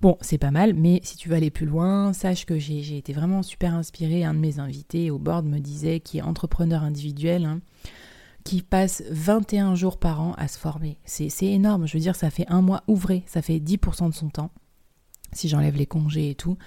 Bon, 0.02 0.18
c'est 0.22 0.38
pas 0.38 0.52
mal, 0.52 0.74
mais 0.74 1.00
si 1.04 1.18
tu 1.18 1.30
veux 1.30 1.36
aller 1.36 1.52
plus 1.52 1.66
loin, 1.66 2.14
sache 2.14 2.46
que 2.46 2.58
j'ai 2.58 2.98
été 2.98 3.14
vraiment 3.14 3.44
super 3.44 3.74
inspirée. 3.74 4.24
Un 4.24 4.34
de 4.34 4.40
mes 4.40 4.60
invités 4.60 5.12
au 5.12 5.20
board 5.20 5.46
me 5.46 5.60
disait, 5.60 6.00
qui 6.00 6.20
est 6.20 6.22
entrepreneur 6.22 6.84
individuel, 6.84 7.46
hein, 7.46 7.60
qui 8.46 8.62
passe 8.62 9.04
21 9.12 9.76
jours 9.76 9.98
par 9.98 10.22
an 10.22 10.34
à 10.38 10.48
se 10.48 10.58
former. 10.58 10.98
C'est 11.06 11.30
énorme, 11.42 11.86
je 11.86 11.94
veux 11.94 12.02
dire, 12.02 12.16
ça 12.16 12.30
fait 12.30 12.46
un 12.48 12.62
mois 12.62 12.84
ouvré, 12.88 13.24
ça 13.26 13.42
fait 13.42 13.60
10% 13.60 14.10
de 14.10 14.14
son 14.14 14.30
temps, 14.30 14.52
si 15.34 15.50
j'enlève 15.50 15.76
les 15.76 15.86
congés 15.86 16.32
et 16.32 16.36
tout. 16.36 16.58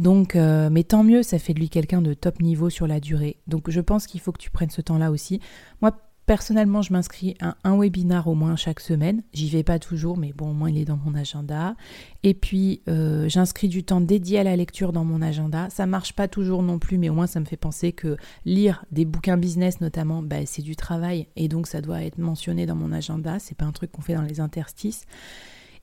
Donc, 0.00 0.34
euh, 0.34 0.70
mais 0.70 0.82
tant 0.82 1.04
mieux, 1.04 1.22
ça 1.22 1.38
fait 1.38 1.52
de 1.52 1.60
lui 1.60 1.68
quelqu'un 1.68 2.00
de 2.00 2.14
top 2.14 2.40
niveau 2.40 2.70
sur 2.70 2.86
la 2.86 2.98
durée. 2.98 3.36
Donc, 3.46 3.70
je 3.70 3.80
pense 3.80 4.06
qu'il 4.06 4.20
faut 4.20 4.32
que 4.32 4.40
tu 4.40 4.50
prennes 4.50 4.70
ce 4.70 4.80
temps-là 4.80 5.10
aussi. 5.10 5.40
Moi, 5.82 5.92
Personnellement, 6.30 6.80
je 6.80 6.92
m'inscris 6.92 7.34
à 7.40 7.56
un 7.64 7.76
webinar 7.76 8.28
au 8.28 8.36
moins 8.36 8.54
chaque 8.54 8.78
semaine. 8.78 9.24
J'y 9.32 9.50
vais 9.50 9.64
pas 9.64 9.80
toujours, 9.80 10.16
mais 10.16 10.32
bon, 10.32 10.50
au 10.50 10.52
moins 10.52 10.70
il 10.70 10.78
est 10.78 10.84
dans 10.84 10.96
mon 10.96 11.16
agenda. 11.16 11.74
Et 12.22 12.34
puis, 12.34 12.82
euh, 12.88 13.28
j'inscris 13.28 13.66
du 13.66 13.82
temps 13.82 14.00
dédié 14.00 14.38
à 14.38 14.44
la 14.44 14.54
lecture 14.54 14.92
dans 14.92 15.04
mon 15.04 15.22
agenda. 15.22 15.68
Ça 15.70 15.86
marche 15.86 16.12
pas 16.12 16.28
toujours 16.28 16.62
non 16.62 16.78
plus, 16.78 16.98
mais 16.98 17.08
au 17.08 17.14
moins 17.14 17.26
ça 17.26 17.40
me 17.40 17.46
fait 17.46 17.56
penser 17.56 17.90
que 17.90 18.16
lire 18.44 18.84
des 18.92 19.04
bouquins 19.04 19.38
business 19.38 19.80
notamment, 19.80 20.22
bah, 20.22 20.46
c'est 20.46 20.62
du 20.62 20.76
travail 20.76 21.26
et 21.34 21.48
donc 21.48 21.66
ça 21.66 21.80
doit 21.80 22.04
être 22.04 22.18
mentionné 22.18 22.64
dans 22.64 22.76
mon 22.76 22.92
agenda. 22.92 23.40
C'est 23.40 23.56
pas 23.56 23.64
un 23.64 23.72
truc 23.72 23.90
qu'on 23.90 24.02
fait 24.02 24.14
dans 24.14 24.22
les 24.22 24.38
interstices. 24.38 25.06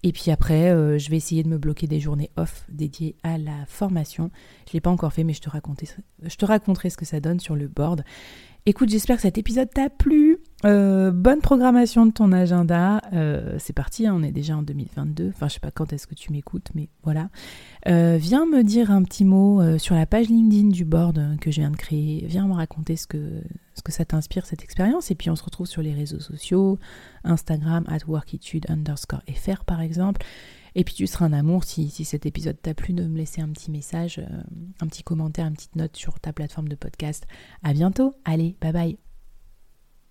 Et 0.04 0.12
puis 0.12 0.32
après, 0.32 0.70
euh, 0.70 0.98
je 0.98 1.10
vais 1.10 1.18
essayer 1.18 1.44
de 1.44 1.50
me 1.50 1.58
bloquer 1.58 1.88
des 1.88 2.00
journées 2.00 2.30
off 2.38 2.66
dédiées 2.70 3.16
à 3.24 3.38
la 3.38 3.66
formation. 3.68 4.30
Je 4.66 4.72
ne 4.72 4.74
l'ai 4.74 4.82
pas 4.82 4.90
encore 4.90 5.14
fait, 5.14 5.24
mais 5.24 5.34
je 5.34 5.42
te, 5.42 5.50
je 6.24 6.36
te 6.36 6.46
raconterai 6.46 6.90
ce 6.90 6.98
que 6.98 7.06
ça 7.06 7.20
donne 7.20 7.40
sur 7.40 7.56
le 7.56 7.68
board. 7.68 8.04
Écoute, 8.66 8.90
j'espère 8.90 9.16
que 9.16 9.22
cet 9.22 9.38
épisode 9.38 9.70
t'a 9.70 9.90
plu. 9.90 10.37
Euh, 10.66 11.12
bonne 11.12 11.42
programmation 11.42 12.06
de 12.08 12.12
ton 12.12 12.32
agenda. 12.32 13.02
Euh, 13.14 13.58
c'est 13.60 13.74
parti, 13.74 14.08
hein, 14.08 14.14
on 14.16 14.24
est 14.24 14.32
déjà 14.32 14.58
en 14.58 14.64
2022. 14.64 15.30
Enfin, 15.30 15.48
je 15.48 15.56
sais 15.56 15.60
pas 15.60 15.72
quand 15.72 15.94
est-ce 15.94 16.08
que 16.08 16.16
tu 16.16 16.32
m'écoutes, 16.32 16.70
mais 16.74 16.90
voilà. 17.04 17.30
Euh, 17.88 18.18
viens 18.20 18.46
me 18.46 18.64
dire 18.64 18.90
un 18.90 19.04
petit 19.04 19.24
mot 19.24 19.78
sur 19.78 19.96
la 19.96 20.06
page 20.06 20.30
LinkedIn 20.30 20.70
du 20.70 20.84
board 20.84 21.38
que 21.40 21.52
je 21.52 21.62
viens 21.62 21.72
de 21.72 21.76
créer. 21.76 22.26
Viens 22.28 22.48
me 22.48 22.54
raconter 22.54 22.96
ce 22.96 23.06
que, 23.06 23.42
ce 23.76 23.82
que 23.82 23.92
ça 23.92 24.04
t'inspire, 24.04 24.46
cette 24.46 24.64
expérience. 24.64 25.12
Et 25.12 25.16
puis, 25.16 25.30
on 25.30 25.36
se 25.36 25.44
retrouve 25.44 25.68
sur 25.68 25.82
les 25.82 25.94
réseaux 25.94 26.20
sociaux, 26.20 26.80
Instagram, 27.24 27.84
at 27.88 28.00
workitude 28.08 28.66
underscore 28.70 29.22
fr 29.34 29.64
par 29.64 29.82
exemple. 29.82 30.26
Et 30.76 30.84
puis 30.84 30.94
tu 30.94 31.08
seras 31.08 31.26
un 31.26 31.34
amour 31.34 31.64
si, 31.64 31.90
cet 31.90 32.28
épisode 32.28 32.62
t'a 32.62 32.76
plu 32.76 32.94
de 32.94 33.04
me 33.04 33.18
laisser 33.18 33.42
un 33.42 33.50
petit 33.50 33.72
message, 33.72 34.22
un 34.80 34.86
petit 34.86 35.02
commentaire, 35.02 35.48
une 35.48 35.56
petite 35.56 35.76
note 35.76 35.98
sur 35.98 36.20
ta 36.20 36.34
plateforme 36.34 36.68
de 36.68 36.76
podcast. 36.76 37.26
À 37.64 37.74
bientôt. 37.74 38.14
Allez, 38.26 38.56
bye 38.62 38.74
bye. 38.74 39.07